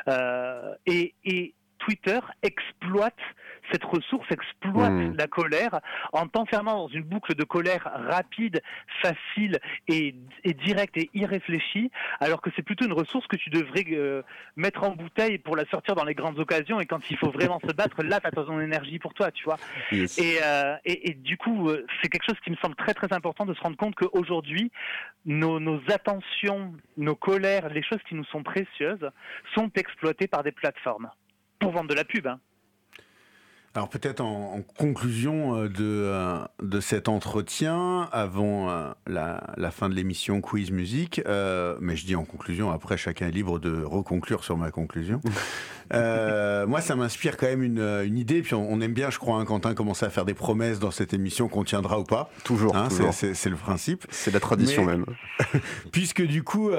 [0.08, 3.18] Euh, et, et Twitter exploite
[3.72, 5.16] cette ressource, exploite hmm.
[5.16, 5.80] la colère
[6.12, 8.62] en t'enfermant dans une boucle de colère rapide,
[9.00, 9.58] facile
[9.88, 10.14] et,
[10.64, 14.22] directe et irréfléchie, alors que c'est plutôt une ressource que tu devrais euh,
[14.56, 17.60] mettre en bouteille pour la sortir dans les grandes occasions et quand il faut vraiment
[17.60, 19.56] se battre, là, tu as ton énergie pour toi, tu vois.
[19.92, 23.46] Euh, et, et, du coup, euh, c'est quelque chose qui me semble très très important
[23.46, 24.70] de se rendre compte qu'aujourd'hui,
[25.24, 29.08] nos, nos attentions, nos colères, les choses qui nous sont précieuses,
[29.54, 31.10] sont exploitées par des plateformes
[31.58, 32.26] pour vendre de la pub.
[32.26, 32.40] Hein.
[33.74, 39.94] Alors peut-être en, conclusion euh, de, euh, de cet entretien, avant euh, la, fin de
[39.94, 41.22] l'émission Quiz Musique,
[41.80, 45.22] mais je dis en conclusion, après chacun est libre de reconclure sur ma conclusion.
[45.92, 49.74] moi, ça m'inspire quand même une, idée, puis on, aime bien, je crois, hein, Quentin,
[49.74, 52.30] commencer à faire des promesses dans cette émission qu'on tiendra ou pas.
[52.44, 54.04] Toujours, hein, C'est le principe.
[54.10, 55.06] C'est la tradition même.
[55.92, 56.70] puisque du coup,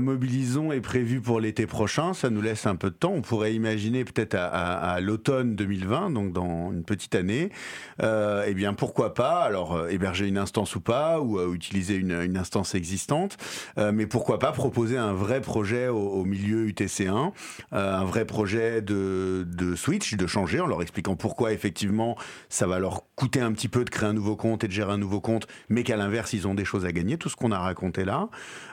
[0.00, 3.12] Mobilisons est prévu pour l'été prochain, ça nous laisse un peu de temps.
[3.12, 7.50] On pourrait imaginer peut-être à, à l'automne 2020, donc dans une petite année,
[8.02, 11.94] euh, eh bien pourquoi pas alors euh, héberger une instance ou pas, ou euh, utiliser
[11.94, 13.36] une, instance existante,
[13.78, 17.32] euh, mais pourquoi pas proposer un vrai projet au, milieu UTC1,
[17.72, 22.16] un vrai projet de, de switch, de changer, en leur expliquant pourquoi effectivement
[22.48, 24.92] ça va leur coûter un petit peu de créer un nouveau compte et de gérer
[24.92, 27.52] un nouveau compte, mais qu'à l'inverse ils ont des choses à gagner, tout ce qu'on
[27.52, 28.28] a raconté là.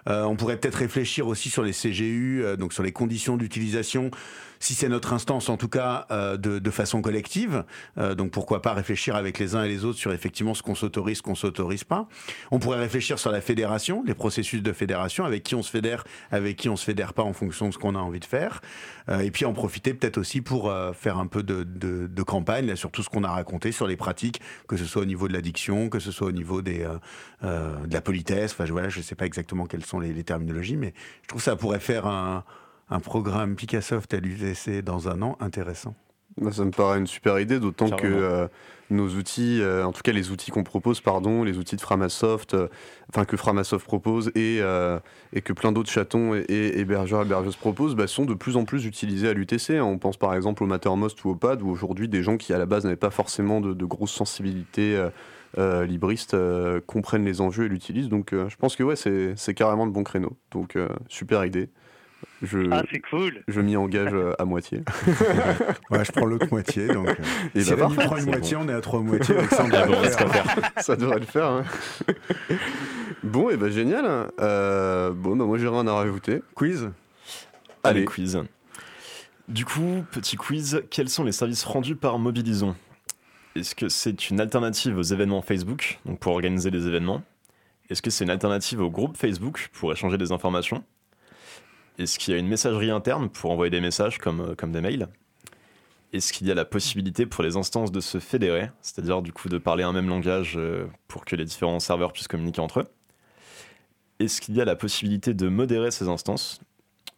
[0.05, 4.11] on pourrait peut-être réfléchir aussi sur les CGU, donc sur les conditions d'utilisation
[4.59, 7.56] si c'est notre instance en tout cas de, de, façon collective.
[7.97, 10.75] Euh, donc pourquoi pas réfléchir avec les uns et les autres sur effectivement ce qu'on
[10.75, 12.07] s'autorise, ce qu'on s'autorise pas.
[12.51, 16.03] On pourrait réfléchir sur la fédération, les processus de fédération, avec qui on se fédère,
[16.31, 18.61] avec qui on se fédère pas en fonction de ce qu'on a envie de faire.
[19.09, 22.75] Euh, et puis en profiter peut-être aussi pour euh, faire un peu de, campagne là,
[22.75, 25.33] sur tout ce qu'on a raconté, sur les pratiques, que ce soit au niveau de
[25.33, 26.99] l'addiction, que ce soit au niveau de
[27.41, 28.51] la politesse.
[28.51, 31.79] Enfin voilà, je sais pas exactement quelles sont les, terminologies, mais je trouve ça pourrait
[31.79, 32.43] faire un
[33.01, 35.95] programme Picassoft à l'UTC dans un an intéressant.
[36.39, 38.47] Bah, ça me paraît une super idée, d'autant que euh,
[38.91, 42.53] nos outils, euh, en tout cas les outils qu'on propose, pardon, les outils de Framasoft,
[42.53, 42.67] euh,
[43.09, 44.59] enfin que Framasoft propose et,
[45.33, 48.55] et que plein d'autres chatons et, et hébergeurs et hébergeuses proposent, bah, sont de plus
[48.55, 49.81] en plus utilisés à l'UTC.
[49.81, 52.59] On pense par exemple au Mattermost ou au PAD, où aujourd'hui des gens qui à
[52.59, 55.03] la base n'avaient pas forcément de, de grosses sensibilités
[55.57, 56.37] libristes
[56.85, 58.09] comprennent les enjeux et l'utilisent.
[58.09, 60.37] Donc je pense que ouais, c'est carrément le bon créneau.
[60.51, 60.77] Donc
[61.07, 61.69] super idée.
[62.41, 63.43] Je, ah, c'est cool.
[63.47, 64.83] Je m'y engage euh, à moitié.
[65.89, 66.87] ouais, je prends l'autre moitié.
[66.87, 67.09] Donc,
[67.55, 68.65] et si bah, prend une moitié, bon.
[68.65, 69.35] on est à trois moitiés.
[69.49, 70.03] Ça, ah bon,
[70.77, 71.47] ça devrait le faire.
[71.47, 71.63] Hein.
[73.23, 74.05] bon, et bah génial.
[74.39, 76.43] Euh, bon, bah, moi j'ai rien à rajouter.
[76.53, 76.91] Quiz?
[77.83, 78.39] Allez, Allez, quiz.
[79.47, 82.75] Du coup, petit quiz, quels sont les services rendus par Mobilisons?
[83.55, 87.23] Est-ce que c'est une alternative aux événements Facebook, donc pour organiser les événements?
[87.89, 90.83] Est-ce que c'est une alternative au groupe Facebook pour échanger des informations?
[91.97, 94.81] Est-ce qu'il y a une messagerie interne pour envoyer des messages comme, euh, comme des
[94.81, 95.07] mails?
[96.13, 99.49] Est-ce qu'il y a la possibilité pour les instances de se fédérer, c'est-à-dire du coup
[99.49, 102.87] de parler un même langage euh, pour que les différents serveurs puissent communiquer entre eux?
[104.19, 106.61] Est-ce qu'il y a la possibilité de modérer ces instances?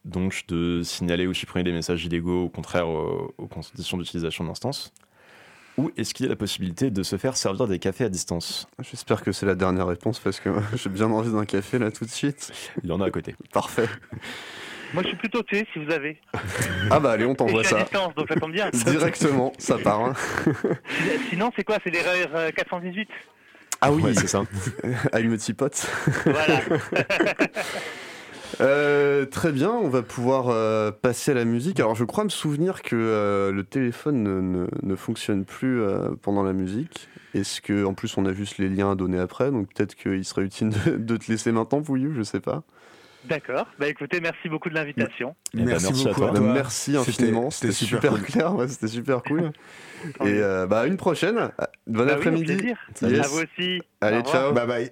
[0.05, 4.49] Donc de signaler ou supprimer des messages illégaux au contraire aux, aux conditions d'utilisation de
[4.49, 4.93] l'instance?
[5.77, 8.67] Ou est-ce qu'il y a la possibilité de se faire servir des cafés à distance?
[8.79, 12.05] J'espère que c'est la dernière réponse parce que j'ai bien envie d'un café là tout
[12.05, 12.51] de suite.
[12.83, 13.35] Il y en a à côté.
[13.53, 13.87] Parfait.
[14.93, 16.17] Moi, je suis plutôt thé si vous avez.
[16.89, 17.77] Ah bah allez, on t'envoie ça.
[17.77, 18.69] À distance, donc ça tombe bien.
[18.73, 20.01] Directement, ça part.
[20.01, 20.13] Hein.
[21.29, 21.77] Sinon, c'est quoi?
[21.83, 23.07] C'est l'erreur 418
[23.81, 24.43] Ah oui, ouais, c'est ça.
[25.11, 25.87] Allume-petit pote.
[26.25, 26.61] Voilà.
[28.61, 31.79] Euh, très bien, on va pouvoir euh, passer à la musique.
[31.79, 36.09] Alors je crois me souvenir que euh, le téléphone ne, ne, ne fonctionne plus euh,
[36.21, 37.07] pendant la musique.
[37.33, 40.25] Est-ce que en plus on a juste les liens à donner après, donc peut-être qu'il
[40.25, 42.63] serait utile de, de, te laisser maintenant, Pouillou, je sais pas.
[43.25, 43.67] D'accord.
[43.77, 45.35] Bah écoutez, merci beaucoup de l'invitation.
[45.53, 46.39] Merci, merci, beaucoup à toi.
[46.39, 47.49] Merci infiniment.
[47.49, 48.21] C'était super, super cool.
[48.21, 48.55] clair.
[48.55, 49.51] Ouais, C'était super cool.
[50.25, 50.39] Et
[50.69, 51.51] bah une prochaine.
[51.85, 52.57] Bon bah après-midi.
[53.01, 53.25] Oui, yes.
[53.25, 53.81] À vous aussi.
[54.01, 54.53] Allez, ciao.
[54.53, 54.91] Bye bye.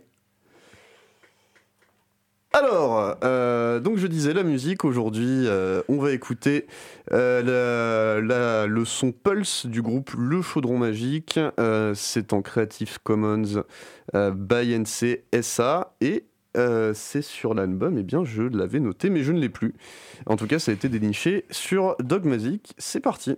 [2.53, 6.65] Alors, euh, donc je disais la musique aujourd'hui, euh, on va écouter
[7.11, 11.39] euh, la, la, le son Pulse du groupe Le Chaudron Magique.
[11.59, 13.63] Euh, c'est en Creative Commons
[14.13, 16.23] by NC SA et
[16.56, 19.76] c'est sur l'album, et eh bien je l'avais noté mais je ne l'ai plus.
[20.26, 22.74] En tout cas, ça a été déniché sur Dogmatic.
[22.78, 23.38] C'est parti.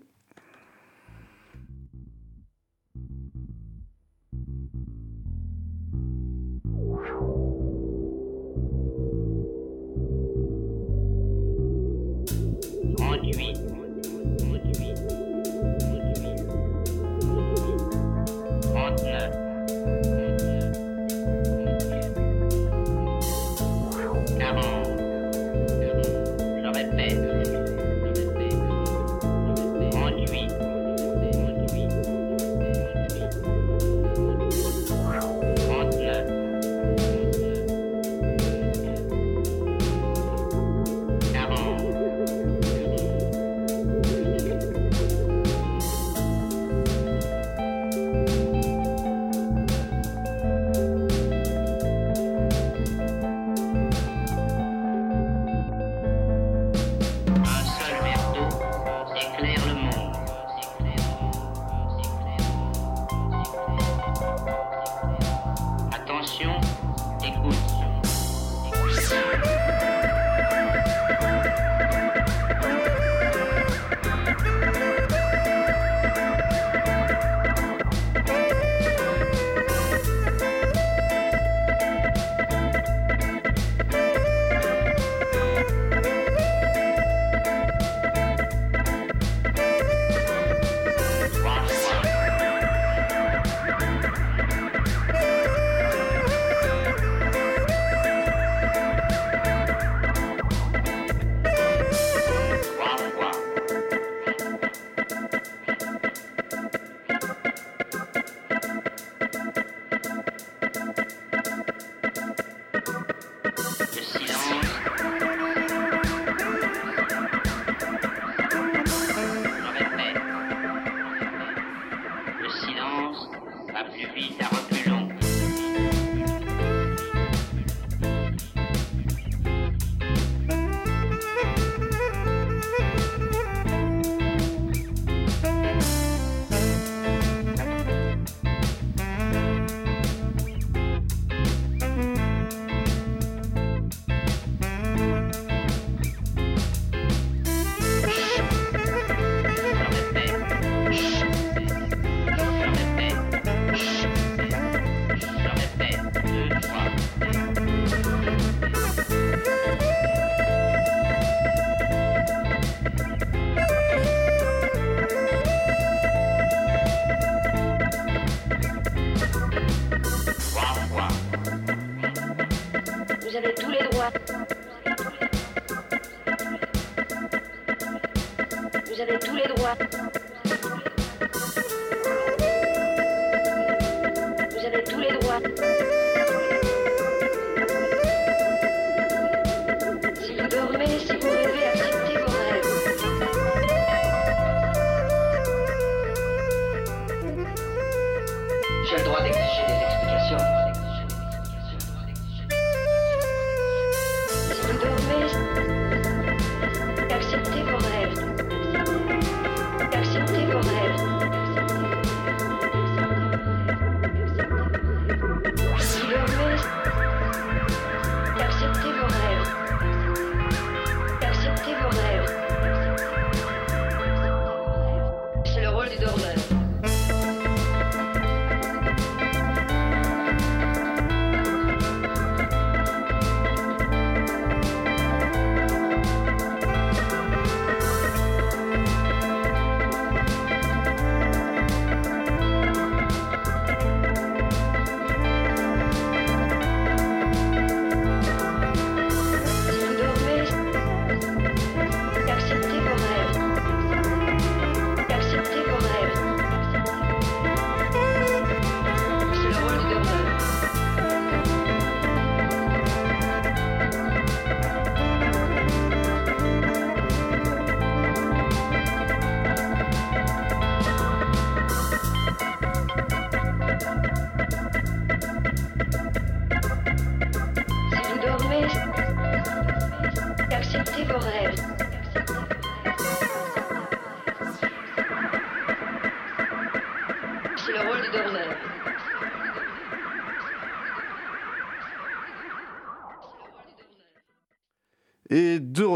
[66.41, 66.68] émission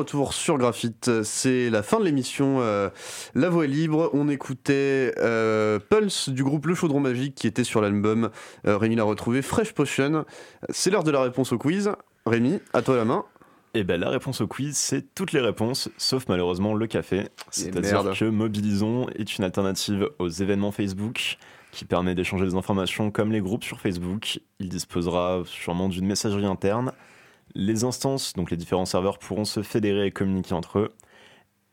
[0.03, 2.89] retour sur Graphite, c'est la fin de l'émission euh,
[3.35, 4.09] La Voix est libre.
[4.11, 8.29] On écoutait euh, Pulse du groupe Le Chaudron Magique qui était sur l'album.
[8.67, 10.25] Euh, Rémi l'a retrouvé, Fresh Potion.
[10.67, 11.89] C'est l'heure de la réponse au quiz.
[12.25, 13.23] Rémi, à toi la main.
[13.75, 17.29] Et ben la réponse au quiz, c'est toutes les réponses, sauf malheureusement le café.
[17.49, 18.17] C'est-à-dire merde.
[18.17, 21.37] que Mobilisons est une alternative aux événements Facebook
[21.71, 24.41] qui permet d'échanger des informations comme les groupes sur Facebook.
[24.59, 26.91] Il disposera sûrement d'une messagerie interne.
[27.55, 30.89] Les instances, donc les différents serveurs, pourront se fédérer et communiquer entre eux.